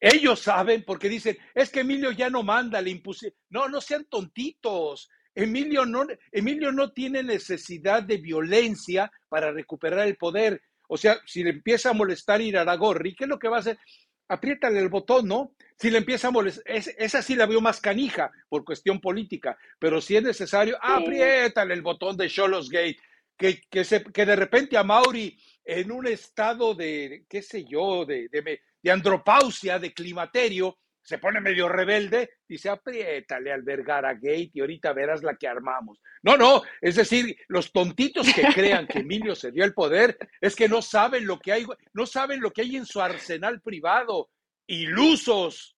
[0.00, 3.34] ellos saben porque dicen, es que Emilio ya no manda, le impuse.
[3.48, 5.08] No, no sean tontitos.
[5.34, 10.62] Emilio no, Emilio no tiene necesidad de violencia para recuperar el poder.
[10.88, 13.78] O sea, si le empieza a molestar Iraragorri, ¿qué es lo que va a hacer?
[14.28, 15.54] Apriétale el botón, ¿no?
[15.78, 20.00] Si le empieza a molestar, esa sí la veo más canija por cuestión política, pero
[20.00, 22.98] si es necesario, apriétale el botón de Cholos Gate,
[23.36, 28.04] que, que, se, que de repente a Mauri en un estado de, qué sé yo,
[28.04, 34.50] de, de, de andropausia, de climaterio, se pone medio rebelde, dice, apriétale al Vergara Gate
[34.54, 36.00] y ahorita verás la que armamos.
[36.22, 40.56] No, no, es decir, los tontitos que crean que Emilio se dio el poder es
[40.56, 44.30] que no saben lo que hay, no saben lo que hay en su arsenal privado.
[44.66, 45.76] Ilusos.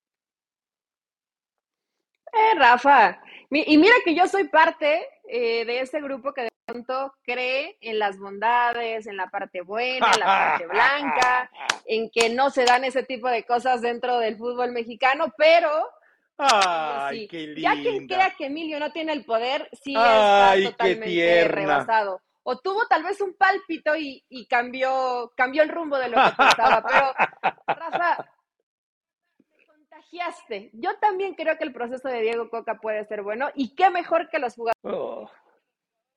[2.31, 7.77] Eh, Rafa, y mira que yo soy parte eh, de ese grupo que pronto cree
[7.79, 11.49] en las bondades, en la parte buena, en la parte blanca,
[11.85, 15.89] en que no se dan ese tipo de cosas dentro del fútbol mexicano, pero
[16.37, 22.21] Ay, qué ya quien crea que Emilio no tiene el poder, sí está totalmente rebasado.
[22.43, 26.83] O tuvo tal vez un pálpito y, cambió, cambió el rumbo de lo que pensaba.
[26.87, 27.13] Pero,
[27.67, 28.25] Rafa,
[30.73, 34.29] yo también creo que el proceso de Diego Coca puede ser bueno y qué mejor
[34.29, 34.81] que los jugadores.
[34.83, 35.29] Oh.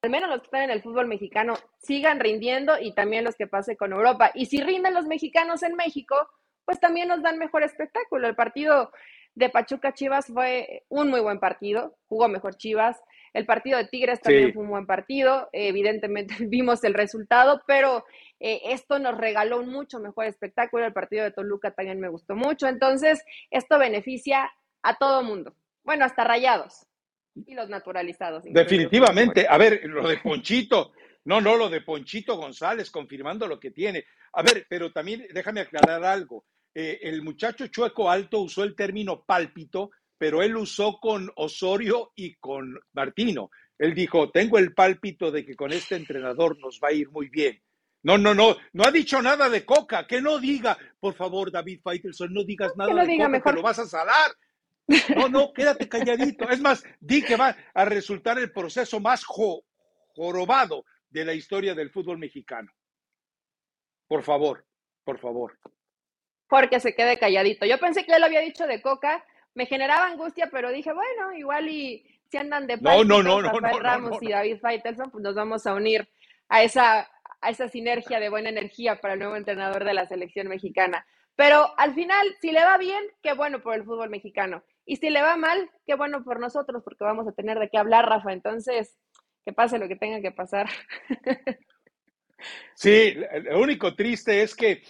[0.03, 3.47] Al menos los que están en el fútbol mexicano sigan rindiendo y también los que
[3.47, 4.31] pase con Europa.
[4.35, 6.17] Y si rinden los mexicanos en México,
[6.65, 8.27] pues también nos dan mejor espectáculo.
[8.27, 8.93] El partido
[9.35, 12.99] de Pachuca Chivas fue un muy buen partido, jugó mejor Chivas.
[13.35, 18.05] El partido de Tigres también fue un buen partido, evidentemente vimos el resultado, pero
[18.41, 20.87] eh, esto nos regaló un mucho mejor espectáculo.
[20.87, 22.67] El partido de Toluca también me gustó mucho.
[22.69, 24.51] Entonces, esto beneficia
[24.83, 25.55] a todo mundo.
[25.85, 26.87] Bueno, hasta rayados
[27.35, 28.45] y los naturalizados.
[28.45, 29.47] Definitivamente.
[29.49, 30.93] A ver, lo de Ponchito.
[31.25, 34.05] No, no, lo de Ponchito González, confirmando lo que tiene.
[34.33, 36.45] A ver, pero también déjame aclarar algo.
[36.75, 42.37] Eh, el muchacho Chueco Alto usó el término pálpito, pero él usó con Osorio y
[42.37, 43.51] con Martino.
[43.79, 47.29] Él dijo, tengo el pálpito de que con este entrenador nos va a ir muy
[47.29, 47.61] bien.
[48.03, 51.81] No, no, no, no ha dicho nada de Coca, que no diga, por favor, David
[51.83, 53.53] Faitelson, no digas nada de Coca, mejor.
[53.53, 54.31] que lo vas a salar.
[55.17, 56.49] No, no, quédate calladito.
[56.49, 61.91] Es más, di que va a resultar el proceso más jorobado de la historia del
[61.91, 62.73] fútbol mexicano.
[64.09, 64.67] Por favor,
[65.05, 65.59] por favor.
[66.49, 67.67] Porque se quede calladito.
[67.67, 69.25] Yo pensé que él había dicho de Coca,
[69.55, 73.61] me generaba angustia, pero dije, bueno, igual y si andan de no, no, no, no,
[73.79, 76.09] Ramos y David Faitelson, pues nos vamos a unir
[76.49, 77.09] a esa
[77.41, 81.07] a esa sinergia de buena energía para el nuevo entrenador de la selección mexicana.
[81.37, 84.63] Pero al final, si le va bien, qué bueno por el fútbol mexicano.
[84.85, 87.79] Y si le va mal, qué bueno por nosotros, porque vamos a tener de qué
[87.79, 88.33] hablar, Rafa.
[88.33, 88.97] Entonces,
[89.45, 90.69] que pase lo que tenga que pasar.
[92.75, 93.15] Sí,
[93.45, 94.83] lo único triste es que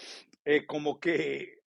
[0.44, 1.58] eh, como que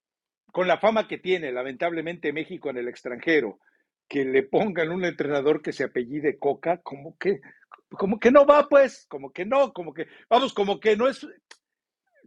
[0.54, 3.60] con la fama que tiene, lamentablemente, México en el extranjero,
[4.08, 7.42] que le pongan un entrenador que se apellide Coca, como que
[7.90, 11.28] como que no va, pues, como que no, como que, vamos, como que no es,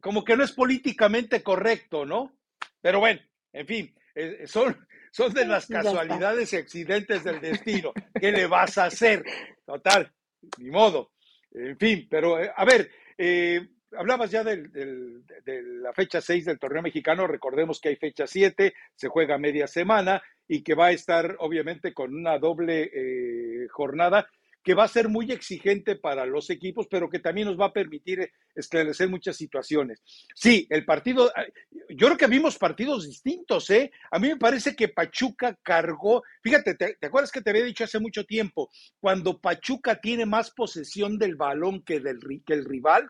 [0.00, 2.36] como que no es políticamente correcto, ¿no?
[2.80, 3.20] Pero bueno,
[3.52, 7.94] en fin, eh, son, son de las casualidades y accidentes del destino.
[8.20, 9.24] ¿Qué le vas a hacer?
[9.64, 10.12] Total,
[10.58, 11.12] ni modo.
[11.52, 15.22] En fin, pero eh, a ver, eh, hablabas ya de
[15.80, 20.22] la fecha 6 del torneo mexicano, recordemos que hay fecha 7, se juega media semana
[20.46, 22.90] y que va a estar obviamente con una doble
[23.70, 24.28] jornada
[24.66, 27.72] que va a ser muy exigente para los equipos, pero que también nos va a
[27.72, 30.02] permitir esclarecer muchas situaciones.
[30.34, 31.32] Sí, el partido,
[31.88, 33.92] yo creo que vimos partidos distintos, ¿eh?
[34.10, 38.00] A mí me parece que Pachuca cargó, fíjate, ¿te, acuerdas que te había dicho hace
[38.00, 38.68] mucho tiempo?
[38.98, 43.08] Cuando Pachuca tiene más posesión del balón que, del, que el rival,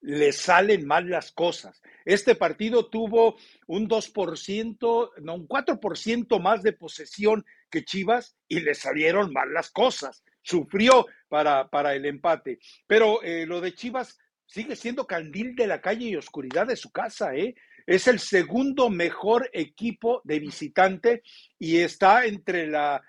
[0.00, 1.80] le salen mal las cosas.
[2.04, 3.36] Este partido tuvo
[3.68, 9.70] un 2%, no, un 4% más de posesión que Chivas y le salieron mal las
[9.70, 12.58] cosas sufrió para, para el empate.
[12.86, 16.90] Pero eh, lo de Chivas sigue siendo candil de la calle y oscuridad de su
[16.90, 17.54] casa, ¿eh?
[17.86, 21.22] Es el segundo mejor equipo de visitante
[21.58, 23.02] y está entre la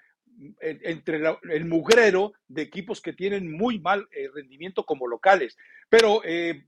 [0.61, 1.21] entre
[1.51, 5.57] el mugrero de equipos que tienen muy mal eh, rendimiento como locales.
[5.89, 6.63] Pero eh,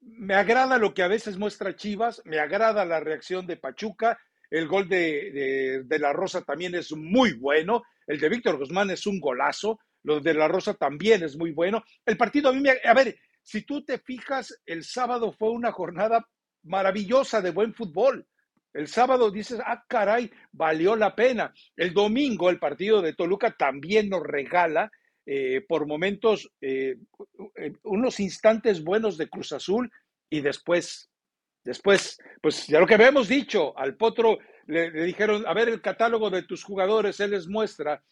[0.00, 4.18] me agrada lo que a veces muestra Chivas, me agrada la reacción de Pachuca,
[4.50, 9.06] el gol de, de, La Rosa también es muy bueno, el de Víctor Guzmán es
[9.06, 11.82] un golazo, lo de La Rosa también es muy bueno.
[12.06, 12.72] El partido a mí me...
[12.84, 16.28] A ver, si tú te fijas, el sábado fue una jornada
[16.62, 18.26] maravillosa de buen fútbol.
[18.72, 21.52] El sábado dices, ah, caray, valió la pena.
[21.76, 24.90] El domingo el partido de Toluca también nos regala
[25.26, 26.96] eh, por momentos eh,
[27.84, 29.90] unos instantes buenos de Cruz Azul
[30.28, 31.08] y después,
[31.64, 36.28] después, pues ya lo que habíamos dicho, al Potro le dijeron, a ver el catálogo
[36.30, 38.02] de tus jugadores, él les muestra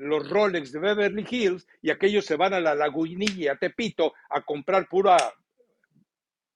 [0.00, 4.40] los Rolex de Beverly Hills y aquellos se van a la lagunilla, a Tepito, a
[4.42, 5.16] comprar pura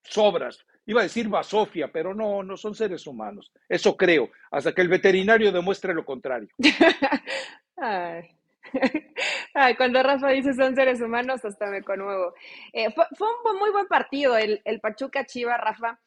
[0.03, 0.65] sobras.
[0.87, 3.51] Iba a decir basofia, pero no, no son seres humanos.
[3.69, 6.49] Eso creo, hasta que el veterinario demuestre lo contrario.
[9.55, 9.77] Ay.
[9.77, 12.35] cuando Rafa dice son seres humanos, hasta me conmuevo.
[12.73, 15.99] Eh, fue, un muy buen partido el, el Pachuca Chiva, Rafa.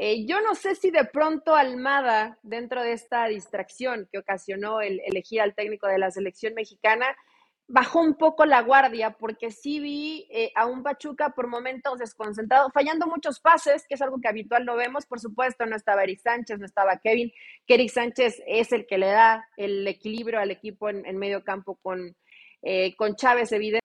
[0.00, 5.00] Eh, yo no sé si de pronto Almada, dentro de esta distracción que ocasionó el
[5.04, 7.16] elegir al técnico de la selección mexicana,
[7.66, 12.70] bajó un poco la guardia, porque sí vi eh, a un Pachuca por momentos desconcentrado,
[12.72, 15.04] fallando muchos pases, que es algo que habitual no vemos.
[15.04, 17.32] Por supuesto, no estaba Eric Sánchez, no estaba Kevin,
[17.66, 21.74] que Eric Sánchez es el que le da el equilibrio al equipo en, medio campo
[21.82, 22.16] con,
[22.62, 23.77] eh, con Chávez, evidente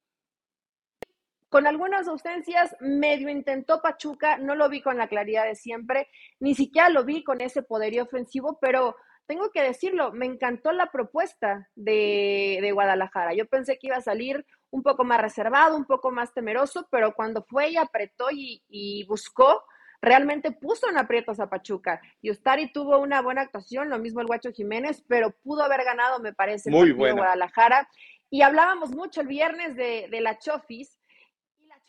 [1.53, 6.07] con algunas ausencias, medio intentó Pachuca, no lo vi con la claridad de siempre,
[6.39, 8.95] ni siquiera lo vi con ese poderío ofensivo, pero
[9.27, 13.35] tengo que decirlo, me encantó la propuesta de, Guadalajara.
[13.35, 17.13] Yo pensé que iba a salir un poco más reservado, un poco más temeroso, pero
[17.13, 19.63] cuando fue y apretó y, buscó,
[20.01, 22.01] realmente puso en aprietos a Pachuca.
[22.19, 26.19] Y Ustari tuvo una buena actuación, lo mismo el Guacho Jiménez, pero pudo haber ganado,
[26.19, 27.87] me parece, Muy Guadalajara.
[28.31, 30.97] Y hablábamos mucho el viernes de, de la Chofis,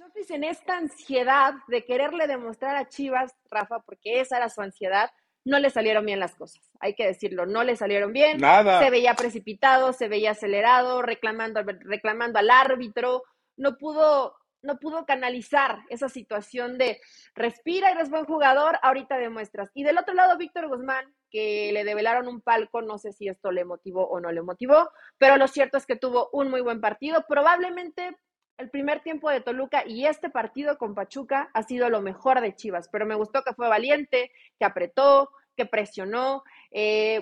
[0.04, 5.10] Chofis en esta ansiedad de quererle demostrar a Chivas, Rafa, porque esa era su ansiedad,
[5.44, 6.60] no le salieron bien las cosas.
[6.80, 8.38] Hay que decirlo, no le salieron bien.
[8.38, 8.82] Nada.
[8.82, 13.22] Se veía precipitado, se veía acelerado, reclamando, reclamando al árbitro.
[13.56, 17.00] No pudo, no pudo canalizar esa situación de
[17.34, 19.70] respira, eres buen jugador, ahorita demuestras.
[19.74, 23.52] Y del otro lado, Víctor Guzmán, que le develaron un palco, no sé si esto
[23.52, 26.80] le motivó o no le motivó, pero lo cierto es que tuvo un muy buen
[26.80, 28.16] partido, probablemente
[28.58, 32.54] el primer tiempo de Toluca y este partido con Pachuca ha sido lo mejor de
[32.54, 36.44] Chivas, pero me gustó que fue valiente, que apretó, que presionó.
[36.70, 37.20] Eh,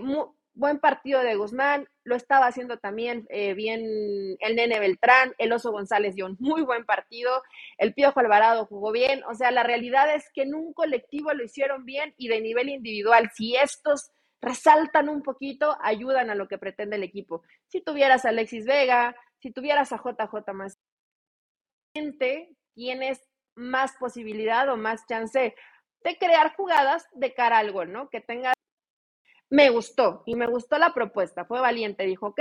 [0.54, 3.80] buen partido de Guzmán, lo estaba haciendo también eh, bien
[4.40, 7.42] el Nene Beltrán, el Oso González dio un muy buen partido,
[7.78, 11.44] el Piojo Alvarado jugó bien, o sea, la realidad es que en un colectivo lo
[11.44, 14.10] hicieron bien y de nivel individual, si estos
[14.42, 17.42] resaltan un poquito, ayudan a lo que pretende el equipo.
[17.68, 20.78] Si tuvieras a Alexis Vega, si tuvieras a JJ más
[22.74, 23.20] tienes
[23.54, 25.54] más posibilidad o más chance
[26.04, 28.08] de crear jugadas de cara a algo, ¿no?
[28.08, 28.52] Que tenga...
[29.50, 32.40] Me gustó y me gustó la propuesta, fue valiente, dijo, ok,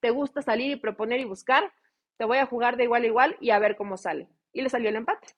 [0.00, 1.70] te gusta salir y proponer y buscar,
[2.16, 4.28] te voy a jugar de igual a igual y a ver cómo sale.
[4.54, 5.28] Y le salió el empate.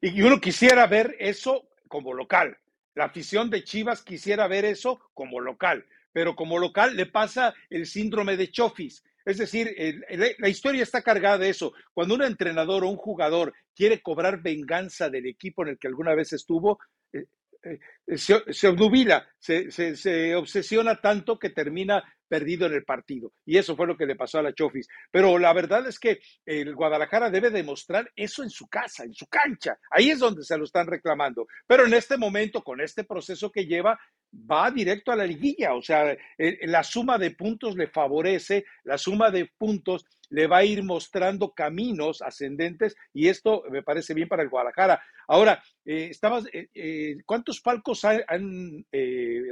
[0.00, 2.56] Y uno quisiera ver eso como local.
[2.94, 7.84] La afición de Chivas quisiera ver eso como local, pero como local le pasa el
[7.84, 9.74] síndrome de Chofis, es decir,
[10.38, 11.74] la historia está cargada de eso.
[11.92, 16.14] Cuando un entrenador o un jugador quiere cobrar venganza del equipo en el que alguna
[16.14, 16.78] vez estuvo,
[17.12, 17.26] eh,
[18.06, 23.32] eh, se, obnubila, se, obsesiona tanto que termina perdido en el partido.
[23.44, 24.86] Y eso fue lo que le pasó a la Chofis.
[25.10, 29.26] Pero la verdad es que el Guadalajara debe demostrar eso en su casa, en su
[29.26, 29.76] cancha.
[29.90, 31.46] Ahí es donde se lo están reclamando.
[31.66, 33.98] Pero en este momento, con este proceso que lleva,
[34.50, 35.74] va directo a la liguilla.
[35.74, 40.64] O sea, la suma de puntos le favorece, la suma de puntos le va a
[40.64, 45.02] ir mostrando caminos ascendentes y esto me parece bien para el Guadalajara.
[45.28, 48.84] Ahora, eh, estabas, eh, eh, ¿cuántos palcos han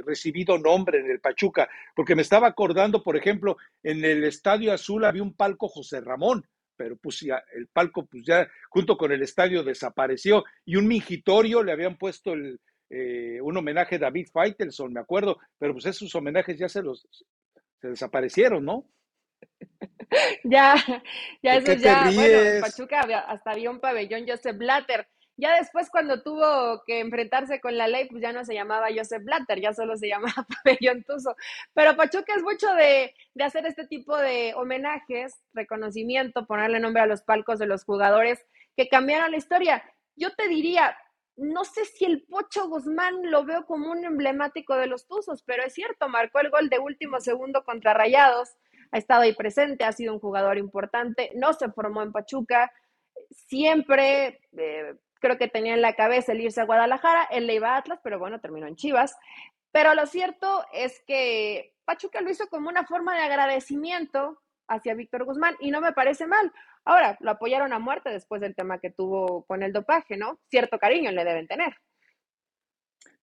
[0.05, 1.69] recibido nombre en el Pachuca?
[1.95, 6.45] Porque me estaba acordando, por ejemplo, en el Estadio Azul había un palco José Ramón,
[6.75, 11.63] pero pues ya, el palco pues ya junto con el estadio desapareció y un mingitorio
[11.63, 12.59] le habían puesto el,
[12.89, 17.07] un homenaje a David Faitelson, me acuerdo, pero pues esos homenajes ya se los
[17.81, 18.89] se desaparecieron, ¿no?
[20.43, 20.75] ya,
[21.41, 25.07] ya eso ya, bueno, Pachuca hasta había un pabellón Joseph Blatter.
[25.37, 29.23] Ya después cuando tuvo que enfrentarse con la ley, pues ya no se llamaba Joseph
[29.23, 31.35] Blatter, ya solo se llamaba pabellón Tuzo.
[31.73, 37.07] Pero Pachuca es mucho de, de hacer este tipo de homenajes, reconocimiento, ponerle nombre a
[37.07, 38.45] los palcos de los jugadores
[38.77, 39.83] que cambiaron la historia.
[40.15, 40.95] Yo te diría,
[41.37, 45.63] no sé si el Pocho Guzmán lo veo como un emblemático de los Tuzos, pero
[45.63, 48.55] es cierto, marcó el gol de último segundo contra Rayados
[48.91, 52.71] ha estado ahí presente, ha sido un jugador importante, no se formó en Pachuca,
[53.29, 57.73] siempre eh, creo que tenía en la cabeza el irse a Guadalajara, él le iba
[57.73, 59.15] a Atlas, pero bueno, terminó en Chivas.
[59.71, 65.25] Pero lo cierto es que Pachuca lo hizo como una forma de agradecimiento hacia Víctor
[65.25, 66.51] Guzmán y no me parece mal.
[66.85, 70.39] Ahora, lo apoyaron a muerte después del tema que tuvo con el dopaje, ¿no?
[70.49, 71.73] Cierto cariño le deben tener.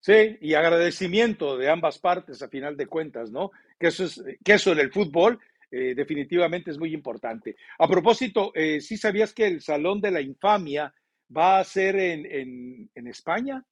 [0.01, 3.53] Sí, y agradecimiento de ambas partes a final de cuentas, ¿no?
[3.79, 5.39] Que eso es, que eso en el fútbol
[5.71, 7.55] eh, definitivamente es muy importante.
[7.79, 10.93] A propósito, eh, ¿sí sabías que el Salón de la Infamia
[11.35, 13.65] va a ser en, España?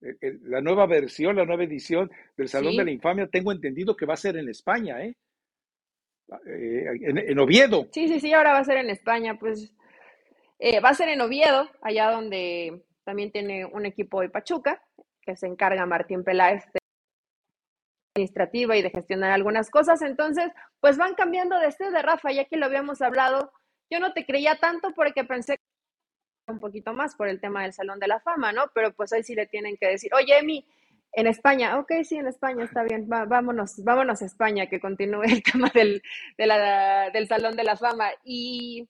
[0.00, 4.06] Eh, la nueva versión, la nueva edición del Salón de la Infamia, tengo entendido que
[4.06, 5.14] va a ser en España, ¿eh?
[6.46, 7.86] En, Oviedo.
[7.92, 9.72] Sí, sí, sí, ahora va a ser en España, pues
[10.84, 14.82] va a ser en Oviedo, allá donde también tiene un equipo de Pachuca,
[15.20, 16.64] que se encarga Martín Peláez
[18.16, 20.02] administrativa y de gestionar algunas cosas.
[20.02, 20.50] Entonces,
[20.80, 23.52] pues van cambiando de de Rafa, ya que lo habíamos hablado.
[23.90, 25.60] Yo no te creía tanto porque pensé
[26.48, 28.70] un poquito más por el tema del Salón de la Fama, ¿no?
[28.74, 30.66] Pero pues ahí sí le tienen que decir, oye, Emi,
[31.16, 35.42] en España, ok, sí, en España está bien, vámonos, vámonos a España, que continúe el
[35.50, 36.02] tema del,
[36.36, 38.10] del Salón de la Fama.
[38.22, 38.86] Y,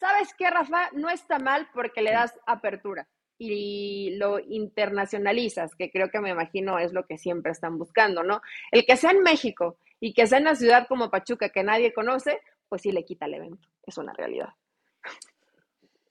[0.00, 0.88] ¿sabes qué, Rafa?
[0.94, 3.06] No está mal porque le das apertura
[3.38, 8.40] y lo internacionalizas, que creo que me imagino es lo que siempre están buscando, ¿no?
[8.72, 11.92] El que sea en México y que sea en una ciudad como Pachuca que nadie
[11.92, 14.48] conoce, pues sí le quita el evento, es una realidad.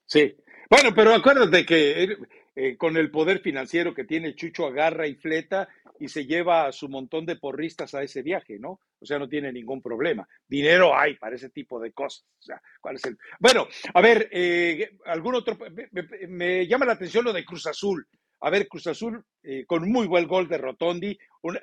[0.05, 0.36] Sí,
[0.69, 2.15] bueno, pero acuérdate que
[2.58, 5.68] eh, con el poder financiero que tiene Chucho agarra y fleta
[5.99, 8.80] y se lleva a su montón de porristas a ese viaje, ¿no?
[8.99, 10.28] O sea, no tiene ningún problema.
[10.47, 12.26] Dinero hay para ese tipo de cosas.
[12.39, 13.18] O sea, ¿cuál es el...
[13.39, 15.58] Bueno, a ver, eh, algún otro...
[16.30, 18.08] Me, llama la atención lo de Cruz Azul.
[18.41, 21.60] A ver, Cruz Azul eh, con muy buen gol de Rotondi, un,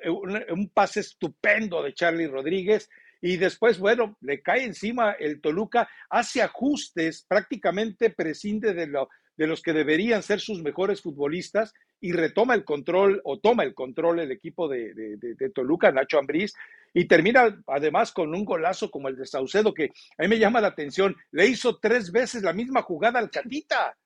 [0.49, 2.89] un, pase estupendo de Charlie Rodríguez
[3.21, 9.47] y después, bueno, le cae encima el Toluca, hace ajustes, prácticamente prescinde de, lo, de
[9.47, 14.19] los que deberían ser sus mejores futbolistas y retoma el control o toma el control
[14.19, 15.17] el equipo de,
[15.53, 16.53] Toluca, Nacho Ambriz,
[16.93, 20.61] y termina además con un golazo como el de Saucedo, que a mí me llama
[20.61, 23.97] la atención, le hizo tres veces la misma jugada al Catita.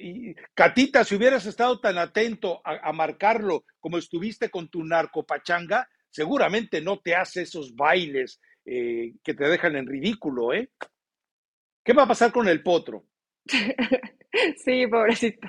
[0.00, 6.80] Y, Catita, si hubieras estado tan atento a, marcarlo como estuviste con tu narcopachanga, seguramente
[6.80, 10.70] no te hace esos bailes eh, que te dejan en ridículo, ¿eh?
[11.84, 13.06] ¿Qué va a pasar con el potro?
[14.64, 15.48] sí, pobrecito.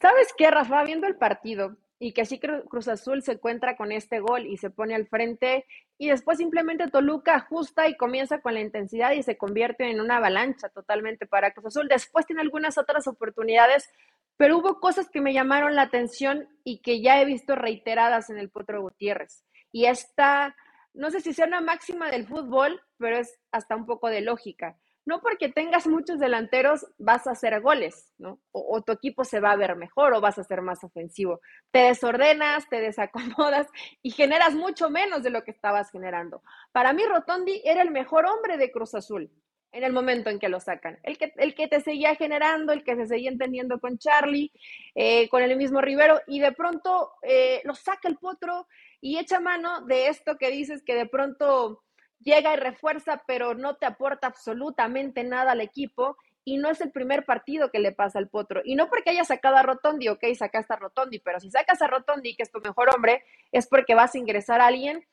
[0.00, 0.84] ¿Sabes qué, Rafa?
[0.84, 4.70] Viendo el partido y que así Cruz Azul se encuentra con este gol y se
[4.70, 5.66] pone al frente
[5.98, 10.18] y después simplemente Toluca ajusta y comienza con la intensidad y se convierte en una
[10.18, 11.88] avalancha totalmente para Cruz Azul.
[11.88, 13.90] Después tiene algunas otras oportunidades,
[14.36, 18.38] pero hubo cosas que me llamaron la atención y que ya he visto reiteradas en
[18.38, 19.44] el Potro Gutiérrez.
[19.72, 20.54] Y esta,
[20.94, 24.78] no sé si sea una máxima del fútbol, pero es hasta un poco de lógica
[25.08, 28.42] no porque tengas muchos delanteros vas a hacer goles, ¿no?
[28.52, 31.40] O, tu equipo se va a ver mejor o vas a ser más ofensivo.
[31.70, 33.68] Te desordenas, te desacomodas
[34.02, 36.42] y generas mucho menos de lo que estabas generando.
[36.72, 39.30] Para mí, Rotondi era el mejor hombre de Cruz Azul
[39.72, 40.98] en el momento en que lo sacan.
[41.02, 44.52] El que, el que te seguía generando, el que se seguía entendiendo con Charlie,
[44.94, 48.66] eh, con el mismo Rivero, y de pronto eh, lo saca el potro
[49.00, 51.82] y echa mano de esto que dices que de pronto
[52.20, 56.90] llega y refuerza, pero no te aporta absolutamente nada al equipo y no es el
[56.90, 58.62] primer partido que le pasa al Potro.
[58.64, 61.86] Y no porque haya sacado a Rotondi, ok, sacaste a Rotondi, pero si sacas a
[61.86, 65.06] Rotondi, que es tu mejor hombre, es porque vas a ingresar a alguien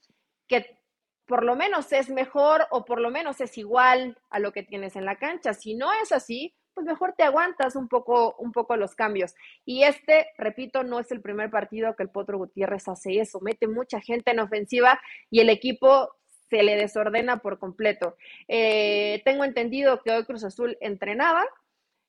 [0.48, 0.78] que
[1.26, 4.96] por lo menos es mejor o por lo menos es igual a lo que tienes
[4.96, 5.54] en la cancha.
[5.54, 9.34] Si no es así, pues mejor te aguantas un poco, un poco los cambios.
[9.66, 13.68] Y este, repito, no es el primer partido que el Potro Gutiérrez hace eso, mete
[13.68, 15.00] mucha gente en ofensiva
[15.32, 16.14] y el equipo
[16.50, 18.18] se le desordena por completo.
[18.48, 21.46] Eh, tengo entendido que hoy Cruz Azul entrenaba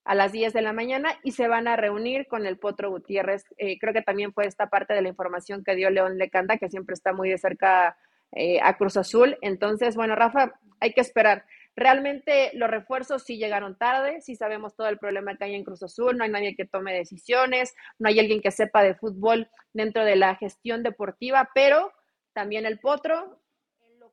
[0.05, 3.45] a las 10 de la mañana y se van a reunir con el Potro Gutiérrez.
[3.59, 6.68] Eh, creo que también fue esta parte de la información que dio León Lecanda, que
[6.68, 7.97] siempre está muy de cerca
[8.32, 9.37] eh, a Cruz Azul.
[9.41, 11.45] Entonces, bueno, Rafa, hay que esperar.
[11.74, 15.82] Realmente los refuerzos sí llegaron tarde, sí sabemos todo el problema que hay en Cruz
[15.82, 20.05] Azul, no hay nadie que tome decisiones, no hay alguien que sepa de fútbol dentro
[20.05, 21.93] de la gestión deportiva, pero
[22.32, 23.41] también el Potro,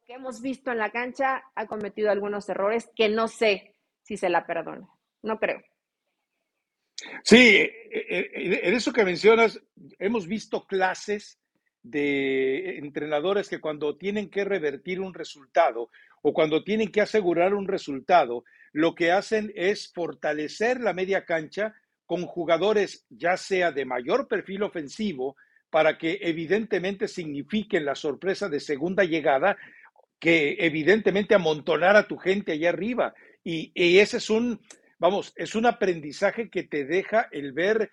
[0.05, 4.29] que hemos visto en la cancha, ha cometido algunos errores que no sé si se
[4.29, 4.87] la perdona,
[5.21, 5.61] no creo.
[7.23, 9.59] Sí, eh, eh, en eso que mencionas,
[9.99, 11.39] hemos visto clases
[11.81, 15.89] de entrenadores que cuando tienen que revertir un resultado
[16.21, 21.75] o cuando tienen que asegurar un resultado, lo que hacen es fortalecer la media cancha
[22.05, 25.35] con jugadores ya sea de mayor perfil ofensivo
[25.69, 29.57] para que evidentemente signifiquen la sorpresa de segunda llegada,
[30.23, 33.13] que evidentemente amontonar a tu gente allá arriba.
[33.43, 34.61] Y, ese es un,
[34.97, 37.91] vamos, es un aprendizaje que te deja el ver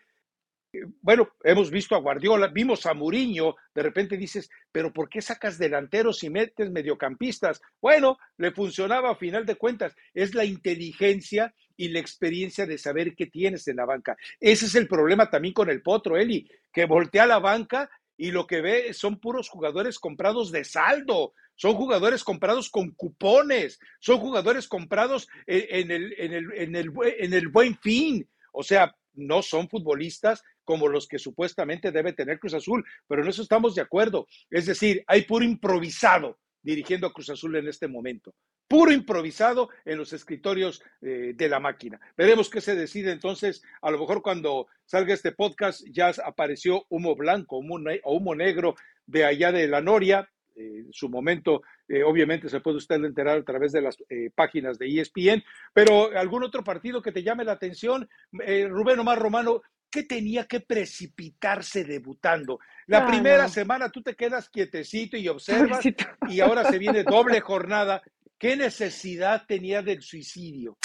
[1.02, 5.58] bueno, hemos visto a Guardiola, vimos a Muriño, de repente dices, pero ¿por qué sacas
[5.58, 7.60] delanteros y metes mediocampistas?
[7.80, 13.16] Bueno, le funcionaba a final de cuentas, es la inteligencia y la experiencia de saber
[13.16, 14.16] qué tienes en la banca.
[14.38, 18.46] Ese es el problema también con el Potro, Eli, que voltea la banca y lo
[18.46, 24.68] que ve son puros jugadores comprados de saldo, son jugadores comprados con cupones, son jugadores
[24.68, 28.28] comprados en, el, en, el, en, el, en el buen fin.
[28.52, 33.28] O sea, no son futbolistas como los que supuestamente debe tener Cruz Azul, pero en
[33.30, 34.26] eso estamos de acuerdo.
[34.50, 38.34] Es decir, hay puro improvisado dirigiendo a Cruz Azul en este momento.
[38.68, 42.00] Puro improvisado en los escritorios eh, de la máquina.
[42.16, 43.62] Veremos qué se decide entonces.
[43.82, 48.74] A lo mejor cuando salga este podcast ya apareció humo blanco o humo negro
[49.06, 50.28] de allá de la Noria.
[50.54, 54.78] en su momento, eh, obviamente se puede usted enterar a través de las eh, páginas
[54.78, 55.42] de ESPN,
[55.72, 60.60] pero algún otro partido que te llame la atención, Rubén Omar Romano, ¿Qué tenía que
[60.60, 62.60] precipitarse debutando?
[62.86, 65.80] La primera semana tú te quedas quietecito y observas
[66.28, 68.02] y ahora se viene doble jornada.
[68.38, 70.78] ¿Qué necesidad tenía del suicidio?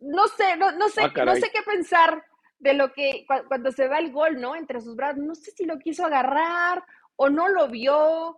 [0.00, 2.22] No sé, no, sé, ah, no sé qué pensar
[2.58, 4.56] de lo que cuando se va el gol, ¿no?
[4.56, 6.82] Entre sus brazos, no sé si lo quiso agarrar
[7.16, 8.36] o no lo vio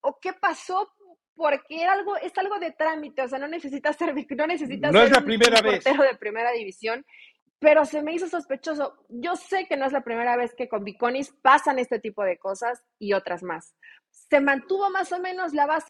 [0.00, 0.92] o, qué pasó
[1.34, 5.02] porque era algo, es algo de trámite, o sea, no necesitas ser, no necesitas no
[5.02, 5.82] es la primera vez.
[5.84, 7.04] de primera división
[7.62, 8.98] pero se me hizo sospechoso.
[9.08, 12.36] Yo sé que no es la primera vez que con Biconis pasan este tipo de
[12.36, 13.76] cosas y otras más.
[14.10, 15.86] Se mantuvo más o menos la base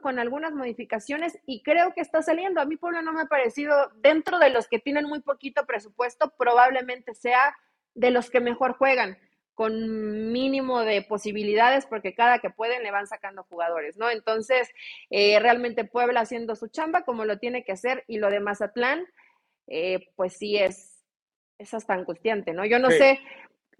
[0.00, 2.62] con algunas modificaciones y creo que está saliendo.
[2.62, 6.32] A mí Puebla no me ha parecido, dentro de los que tienen muy poquito presupuesto,
[6.38, 7.54] probablemente sea
[7.94, 9.18] de los que mejor juegan,
[9.52, 14.08] con mínimo de posibilidades, porque cada que pueden le van sacando jugadores, ¿no?
[14.08, 14.70] Entonces,
[15.10, 19.06] eh, realmente Puebla haciendo su chamba como lo tiene que hacer y lo de Mazatlán,
[19.66, 21.04] eh, pues sí es,
[21.58, 22.64] es hasta angustiante, ¿no?
[22.64, 23.20] Yo no sé,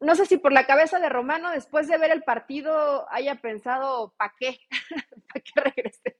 [0.00, 4.14] no sé si por la cabeza de Romano, después de ver el partido, haya pensado,
[4.16, 4.58] ¿para qué?
[5.28, 6.16] ¿Para qué regrese?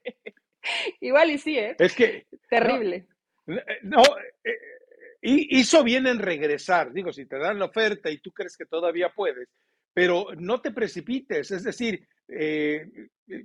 [0.99, 1.75] Igual y sí, ¿eh?
[1.79, 2.27] Es que...
[2.49, 3.07] Terrible.
[3.83, 4.01] No,
[4.43, 4.57] eh,
[5.21, 9.09] hizo bien en regresar, digo, si te dan la oferta y tú crees que todavía
[9.13, 9.47] puedes,
[9.93, 12.85] pero no te precipites, es decir, eh,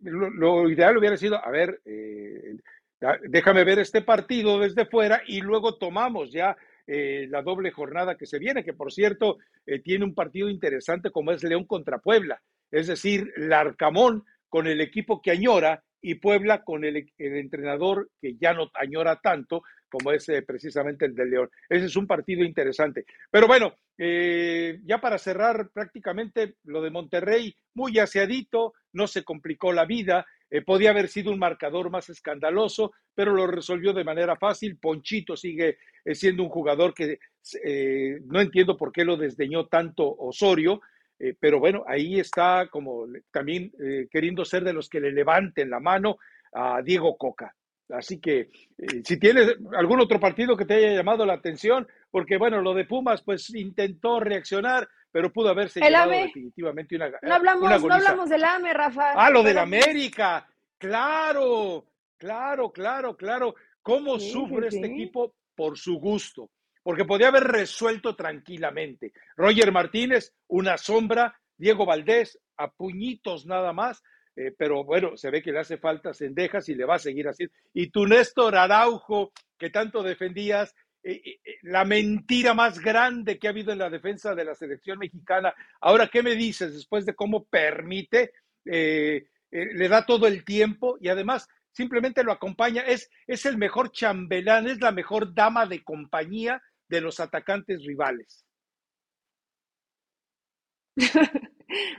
[0.02, 2.56] lo, ideal hubiera sido, a ver, eh,
[3.28, 8.26] déjame ver este partido desde fuera y luego tomamos ya eh, la doble jornada que
[8.26, 12.42] se viene, que por cierto eh, tiene un partido interesante como es León contra Puebla,
[12.70, 18.52] es decir, Larcamón con el equipo que añora y Puebla con el, entrenador que ya
[18.52, 21.50] no añora tanto como es eh, precisamente el de León.
[21.68, 23.04] Ese es un partido interesante.
[23.30, 29.84] Pero bueno, ya para cerrar prácticamente lo de Monterrey, muy aseadito, no se complicó la
[29.84, 30.26] vida.
[30.54, 34.76] Eh, podía haber sido un marcador más escandaloso, pero lo resolvió de manera fácil.
[34.76, 37.18] Ponchito sigue eh, siendo un jugador que
[37.64, 40.82] eh, no entiendo por qué lo desdeñó tanto Osorio,
[41.38, 43.70] pero bueno, ahí está como también
[44.10, 46.18] queriendo ser de los que le levanten la mano
[46.52, 47.54] a Diego Coca.
[47.92, 48.50] Así que
[49.04, 52.86] si tienes algún otro partido que te haya llamado la atención, porque bueno, lo de
[52.86, 58.44] Pumas pues intentó reaccionar, pero pudo haberse el definitivamente una No hablamos, no hablamos del
[58.44, 59.12] AME, Rafa.
[59.14, 60.48] Ah, lo del América.
[60.78, 61.84] Claro,
[62.16, 63.54] claro, claro, claro.
[63.82, 66.50] ¿Cómo sufre este equipo por su gusto?
[66.82, 69.12] Porque podía haber resuelto tranquilamente.
[69.36, 74.02] Roger Martínez, una sombra, Diego Valdés, a puñitos nada más.
[74.34, 77.28] Eh, pero bueno, se ve que le hace falta Cendejas y le va a seguir
[77.28, 77.54] haciendo.
[77.74, 83.50] Y tu Néstor Araujo, que tanto defendías, eh, eh, la mentira más grande que ha
[83.50, 85.54] habido en la defensa de la selección mexicana.
[85.80, 88.32] Ahora, ¿qué me dices después de cómo permite,
[88.64, 92.82] le da todo el tiempo y además simplemente lo acompaña?
[92.82, 98.46] Es, es el mejor chambelán, es la mejor dama de compañía de los atacantes rivales.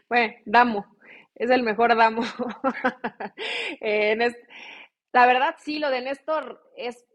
[0.10, 0.98] bueno, damo,
[1.44, 2.22] es el mejor damo.
[5.12, 7.06] la verdad, sí, lo de Néstor es,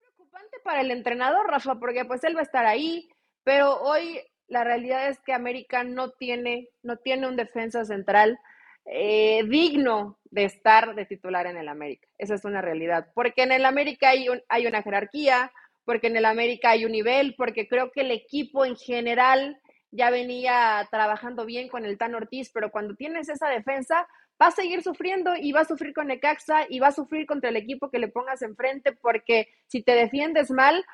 [0.00, 3.08] preocupante para el entrenador, Rafa, porque pues él va a estar ahí,
[3.44, 8.38] pero hoy la realidad es que América no tiene, no tiene un defensa central
[8.84, 12.08] eh, digno de estar de titular en el América.
[12.18, 15.52] Esa es una realidad, porque en el América hay, hay una jerarquía,
[15.84, 19.60] porque en el América hay un nivel, porque creo que el equipo en general
[19.90, 24.06] ya venía trabajando bien con el Tan Ortiz, pero cuando tienes esa defensa,
[24.40, 27.50] va a seguir sufriendo y va a sufrir con Necaxa y va a sufrir contra
[27.50, 30.84] el equipo que le pongas enfrente, porque si te defiendes mal,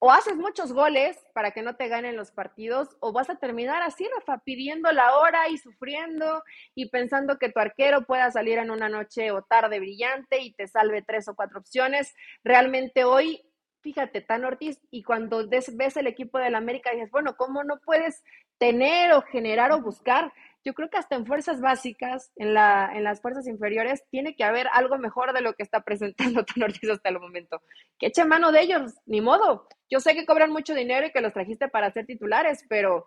[0.00, 3.82] o haces muchos goles para que no te ganen los partidos, o vas a terminar
[3.82, 6.44] así, Rafa, pidiendo la hora y sufriendo
[6.74, 10.68] y pensando que tu arquero pueda salir en una noche o tarde brillante y te
[10.68, 12.14] salve tres o cuatro opciones.
[12.44, 13.42] Realmente hoy
[13.80, 18.22] fíjate, Tan Ortiz, y cuando ves el equipo del América dices, bueno, ¿cómo no puedes
[18.58, 20.32] tener o generar o buscar?
[20.64, 24.44] Yo creo que hasta en fuerzas básicas, en, la, en las fuerzas inferiores, tiene que
[24.44, 27.62] haber algo mejor de lo que está presentando Tan Ortiz hasta el momento.
[27.98, 29.68] Que eche mano de ellos, ni modo.
[29.90, 33.06] Yo sé que cobran mucho dinero y que los trajiste para ser titulares, pero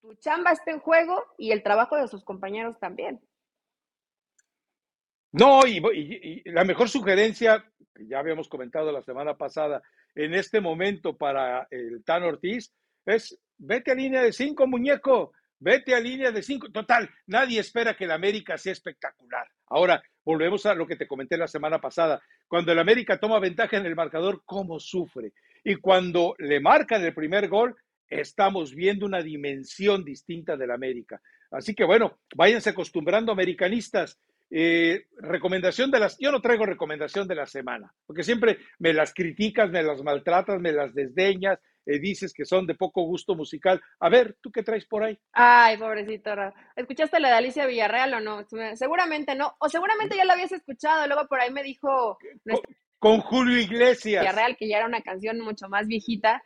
[0.00, 3.20] tu chamba está en juego y el trabajo de sus compañeros también.
[5.32, 7.64] No, y, la mejor sugerencia,
[7.94, 9.82] que ya habíamos comentado la semana pasada,
[10.18, 12.74] en este momento para el Tan Ortiz
[13.06, 16.70] es vete a línea de cinco, muñeco, vete a línea de cinco.
[16.72, 19.46] Total, nadie espera que el América sea espectacular.
[19.68, 22.20] Ahora, volvemos a lo que te comenté la semana pasada.
[22.48, 25.32] Cuando el América toma ventaja en el marcador, ¿cómo sufre?
[25.62, 27.76] Y cuando le marcan el primer gol,
[28.08, 31.20] estamos viendo una dimensión distinta del América.
[31.52, 34.18] Así que bueno, váyanse acostumbrando, americanistas.
[34.50, 39.12] Eh, recomendación de las, yo no traigo recomendación de la semana, porque siempre me las
[39.12, 43.80] criticas, me las maltratas, me las desdeñas, eh, dices que son de poco gusto musical.
[44.00, 45.18] A ver, ¿tú qué traes por ahí?
[45.32, 46.30] Ay, pobrecito.
[46.76, 48.46] ¿Escuchaste la de Alicia Villarreal o no?
[48.74, 52.18] Seguramente no, o seguramente ya la habías escuchado, luego por ahí me dijo...
[52.98, 54.22] Con, Julio Iglesias.
[54.22, 56.42] Villarreal, que ya era una canción mucho más viejita.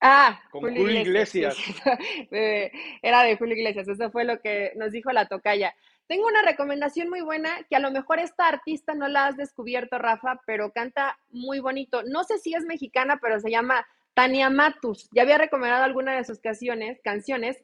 [0.00, 1.56] Ah, con Julio, Iglesias.
[2.30, 5.74] Eh, era de Julio Iglesias, eso fue lo que nos dijo la tocaya.
[6.06, 9.98] Tengo una recomendación muy buena que a lo mejor esta artista no la has descubierto,
[9.98, 12.02] Rafa, pero canta muy bonito.
[12.02, 15.08] No sé si es mexicana, pero se llama Tania Matus.
[15.12, 17.56] Ya había recomendado alguna de sus canciones, canciones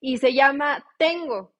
[0.00, 1.54] y se llama Tengo.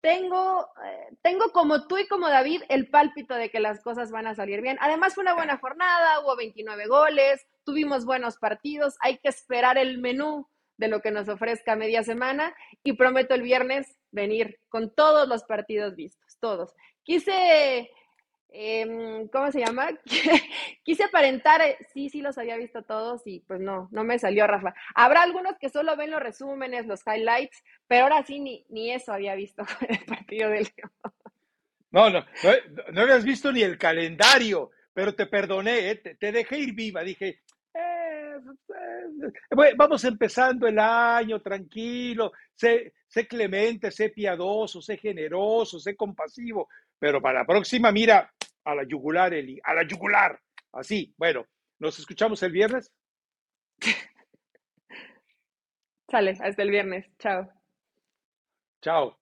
[0.00, 4.28] Tengo, eh, tengo como tú y como David el pálpito de que las cosas van
[4.28, 4.78] a salir bien.
[4.80, 9.98] Además fue una buena jornada, hubo 29 goles, tuvimos buenos partidos, hay que esperar el
[9.98, 10.46] menú
[10.78, 15.44] de lo que nos ofrezca media semana y prometo el viernes venir con todos los
[15.44, 16.72] partidos vistos, todos.
[17.02, 17.90] Quise,
[18.48, 19.90] em, ¿cómo se llama?
[20.84, 24.46] Quise aparentar, eh, sí, sí los había visto todos y pues no, no me salió,
[24.46, 24.72] Rafa.
[24.94, 29.12] Habrá algunos que solo ven los resúmenes, los highlights, pero ahora sí ni, ni eso
[29.12, 30.68] había visto el partido del
[31.90, 32.24] No, no,
[32.92, 37.40] no, habías visto ni el calendario, pero te perdoné, eh, te dejé ir viva, dije,
[39.76, 47.20] vamos empezando el año tranquilo, sé, sé, clemente, sé piadoso, sé generoso, sé compasivo, pero
[47.20, 48.32] para la próxima, mira,
[48.64, 50.38] a la yugular, Eli, a la yugular.
[50.72, 51.46] Así, bueno,
[51.78, 52.92] ¿nos escuchamos el viernes?
[56.10, 57.06] Sale, hasta el viernes.
[57.18, 57.50] Chao.
[58.80, 59.17] Chao.